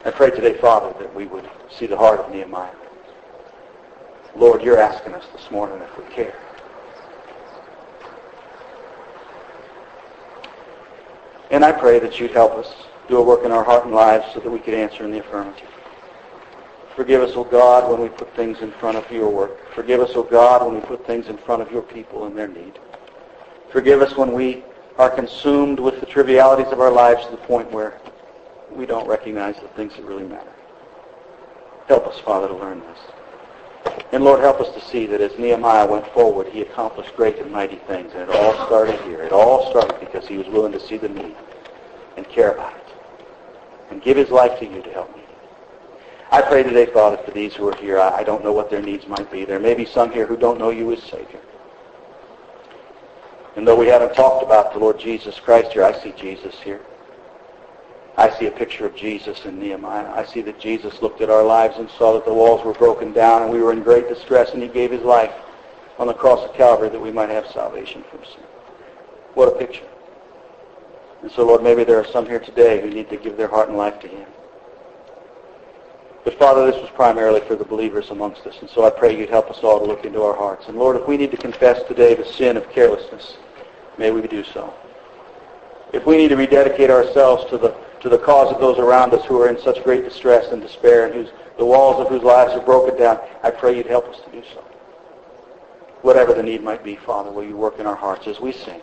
I 0.05 0.11
pray 0.11 0.31
today, 0.31 0.55
Father, 0.55 0.95
that 1.01 1.13
we 1.15 1.27
would 1.27 1.49
see 1.71 1.87
the 1.87 1.97
heart 1.97 2.21
of 2.21 2.31
Nehemiah. 2.31 2.75
Lord, 4.37 4.63
you're 4.63 4.79
asking 4.79 5.15
us 5.15 5.25
this 5.35 5.51
morning 5.51 5.81
if 5.81 5.99
we 5.99 6.05
care. 6.15 6.39
And 11.51 11.65
I 11.65 11.73
pray 11.73 11.99
that 12.01 12.21
you'd 12.21 12.33
help 12.33 12.53
us 12.53 12.73
do 13.09 13.17
a 13.17 13.23
work 13.23 13.45
in 13.45 13.53
our 13.53 13.65
heart 13.65 13.85
and 13.85 13.95
lives 13.95 14.27
so 14.35 14.41
that 14.41 14.51
we 14.51 14.59
could 14.59 14.75
answer 14.75 15.05
in 15.05 15.11
the 15.11 15.21
affirmative. 15.21 15.69
Forgive 16.97 17.21
us, 17.21 17.37
O 17.37 17.45
God, 17.45 17.91
when 17.91 18.01
we 18.01 18.09
put 18.09 18.35
things 18.35 18.61
in 18.63 18.73
front 18.73 18.97
of 18.97 19.09
your 19.11 19.29
work. 19.29 19.71
Forgive 19.75 20.01
us, 20.01 20.13
O 20.15 20.23
God, 20.23 20.65
when 20.65 20.77
we 20.77 20.81
put 20.81 21.07
things 21.07 21.29
in 21.29 21.37
front 21.37 21.61
of 21.61 21.71
your 21.71 21.83
people 21.83 22.25
and 22.25 22.37
their 22.37 22.49
need. 22.49 22.79
Forgive 23.71 24.01
us 24.01 24.17
when 24.17 24.33
we 24.33 24.65
are 24.97 25.11
consumed 25.11 25.79
with 25.79 26.01
the 26.01 26.07
trivialities 26.07 26.73
of 26.73 26.81
our 26.81 26.91
lives 26.91 27.27
to 27.27 27.33
the 27.33 27.37
point 27.37 27.71
where 27.71 28.01
we 28.71 28.87
don't 28.87 29.07
recognize 29.07 29.57
the 29.57 29.69
things 29.69 29.95
that 29.95 30.07
really 30.07 30.25
matter. 30.25 30.53
Help 31.87 32.07
us, 32.07 32.19
Father, 32.19 32.49
to 32.49 32.55
learn 32.55 32.81
this. 32.81 32.99
And 34.13 34.25
Lord, 34.25 34.41
help 34.41 34.63
us 34.63 34.75
to 34.75 34.81
see 34.81 35.05
that 35.05 35.21
as 35.21 35.39
Nehemiah 35.39 35.87
went 35.87 36.07
forward, 36.15 36.47
he 36.47 36.63
accomplished 36.63 37.15
great 37.15 37.39
and 37.39 37.53
mighty 37.53 37.77
things. 37.77 38.13
And 38.15 38.23
it 38.23 38.31
all 38.31 38.55
started 38.67 38.99
here. 39.03 39.23
It 39.23 39.33
all 39.33 39.71
started 39.71 40.01
because 40.01 40.27
he 40.27 40.39
was 40.39 40.47
willing 40.49 40.73
to 40.73 40.81
see 40.81 40.97
the 40.97 41.11
need 41.11 41.37
and 42.17 42.27
care 42.27 42.53
about 42.53 42.75
it. 42.75 42.87
And 43.91 44.03
give 44.03 44.17
his 44.17 44.31
life 44.31 44.59
to 44.61 44.65
you 44.65 44.81
to 44.81 44.91
help 44.91 45.15
me. 45.15 45.26
I 46.31 46.43
pray 46.43 46.65
today, 46.65 46.87
Father, 46.87 47.19
for 47.19 47.31
these 47.31 47.55
who 47.55 47.69
are 47.69 47.77
here. 47.77 48.01
I 48.01 48.25
don't 48.25 48.43
know 48.43 48.53
what 48.53 48.69
their 48.69 48.83
needs 48.83 49.07
might 49.07 49.31
be. 49.31 49.45
There 49.45 49.61
may 49.61 49.75
be 49.75 49.85
some 49.85 50.11
here 50.11 50.27
who 50.27 50.37
don't 50.37 50.59
know 50.59 50.71
you 50.71 50.93
as 50.93 51.03
Savior. 51.03 51.41
And 53.55 53.67
though 53.67 53.77
we 53.77 53.87
haven't 53.87 54.15
talked 54.15 54.45
about 54.45 54.73
the 54.73 54.79
Lord 54.79 54.99
Jesus 54.99 55.39
Christ 55.39 55.73
here, 55.73 55.85
I 55.85 55.99
see 55.99 56.13
Jesus 56.13 56.55
here. 56.61 56.81
I 58.19 58.31
see 58.31 58.47
a 58.47 58.51
picture 58.51 58.87
of 58.87 58.97
Jesus 58.97 59.45
in 59.45 59.59
Nehemiah. 59.59 60.11
I 60.11 60.25
see 60.25 60.41
that 60.43 60.59
Jesus 60.59 61.01
looked 61.01 61.21
at 61.21 61.31
our 61.31 61.45
lives 61.45 61.77
and 61.79 61.89
saw 61.91 62.15
that 62.15 62.25
the 62.25 62.33
walls 62.33 62.65
were 62.65 62.73
broken 62.73 63.13
down 63.13 63.43
and 63.43 63.53
we 63.53 63.61
were 63.61 63.73
in 63.73 63.83
great 63.83 64.09
distress 64.09 64.53
and 64.53 64.63
he 64.63 64.69
gave 64.69 64.91
his 64.91 65.03
life 65.03 65.33
on 65.99 66.07
the 66.07 66.15
cross 66.15 66.47
of 66.47 66.55
Calvary 66.55 66.89
that 66.89 67.01
we 67.01 67.13
might 67.13 67.29
have 67.29 67.47
salvation 67.47 68.03
from 68.11 68.25
sin. 68.25 68.43
What 69.35 69.49
a 69.49 69.53
picture. 69.53 69.87
And 71.23 71.31
so, 71.31 71.47
Lord, 71.47 71.63
maybe 71.63 71.85
there 71.85 71.99
are 71.99 72.07
some 72.07 72.27
here 72.27 72.41
today 72.41 72.81
who 72.81 72.91
need 72.91 73.09
to 73.11 73.17
give 73.17 73.37
their 73.37 73.49
heart 73.49 73.69
and 73.69 73.77
life 73.77 74.01
to 74.01 74.09
him. 74.09 74.27
But 76.27 76.39
Father, 76.39 76.71
this 76.71 76.79
was 76.79 76.91
primarily 76.91 77.41
for 77.41 77.57
the 77.57 77.65
believers 77.65 78.11
amongst 78.11 78.47
us. 78.47 78.57
And 78.61 78.69
so 78.69 78.85
I 78.85 78.91
pray 78.91 79.19
you'd 79.19 79.31
help 79.31 79.51
us 79.51 79.61
all 79.63 79.79
to 79.79 79.87
look 79.87 80.05
into 80.05 80.23
our 80.23 80.37
hearts. 80.37 80.67
And 80.69 80.77
Lord, 80.77 80.97
if 80.97 81.09
we 81.09 81.17
need 81.17 81.31
to 81.31 81.39
confess 81.39 81.83
today 81.89 82.15
the 82.15 82.27
sin 82.27 82.59
of 82.59 82.69
carelessness, 82.69 83.37
May 83.99 84.11
we 84.11 84.27
do 84.27 84.45
so. 84.45 84.73
If 85.93 86.05
we 86.07 86.17
need 86.17 86.29
to 86.29 86.37
rededicate 86.37 86.91
ourselves 86.91 87.49
to 87.51 87.59
the, 87.59 87.75
to 88.01 88.09
the 88.09 88.19
cause 88.19 88.53
of 88.53 88.61
those 88.61 88.79
around 88.79 89.15
us 89.15 89.25
who 89.25 89.41
are 89.41 89.49
in 89.49 89.59
such 89.59 89.83
great 89.85 90.05
distress 90.05 90.53
and 90.53 90.61
despair 90.61 91.07
and 91.07 91.15
whose, 91.15 91.31
the 91.57 91.65
walls 91.65 92.01
of 92.01 92.09
whose 92.09 92.23
lives 92.23 92.53
are 92.53 92.61
broken 92.61 92.99
down, 92.99 93.19
I 93.43 93.51
pray 93.51 93.77
you'd 93.77 93.87
help 93.87 94.07
us 94.09 94.21
to 94.25 94.31
do 94.31 94.43
so. 94.53 94.61
Whatever 96.03 96.35
the 96.35 96.43
need 96.43 96.63
might 96.63 96.85
be, 96.85 96.97
Father, 96.97 97.31
will 97.31 97.45
you 97.45 97.57
work 97.57 97.79
in 97.79 97.87
our 97.87 97.95
hearts 97.95 98.27
as 98.27 98.39
we 98.39 98.53
sing, 98.53 98.83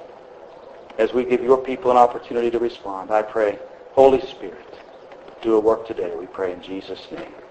as 0.97 1.13
we 1.13 1.23
give 1.23 1.43
your 1.43 1.57
people 1.57 1.91
an 1.91 1.97
opportunity 1.97 2.49
to 2.49 2.59
respond. 2.59 3.11
I 3.11 3.21
pray, 3.21 3.59
Holy 3.91 4.21
Spirit, 4.21 4.72
do 5.43 5.55
a 5.55 5.59
work 5.59 5.85
today, 5.85 6.13
we 6.17 6.25
pray 6.25 6.53
in 6.53 6.61
Jesus' 6.61 7.05
name. 7.11 7.42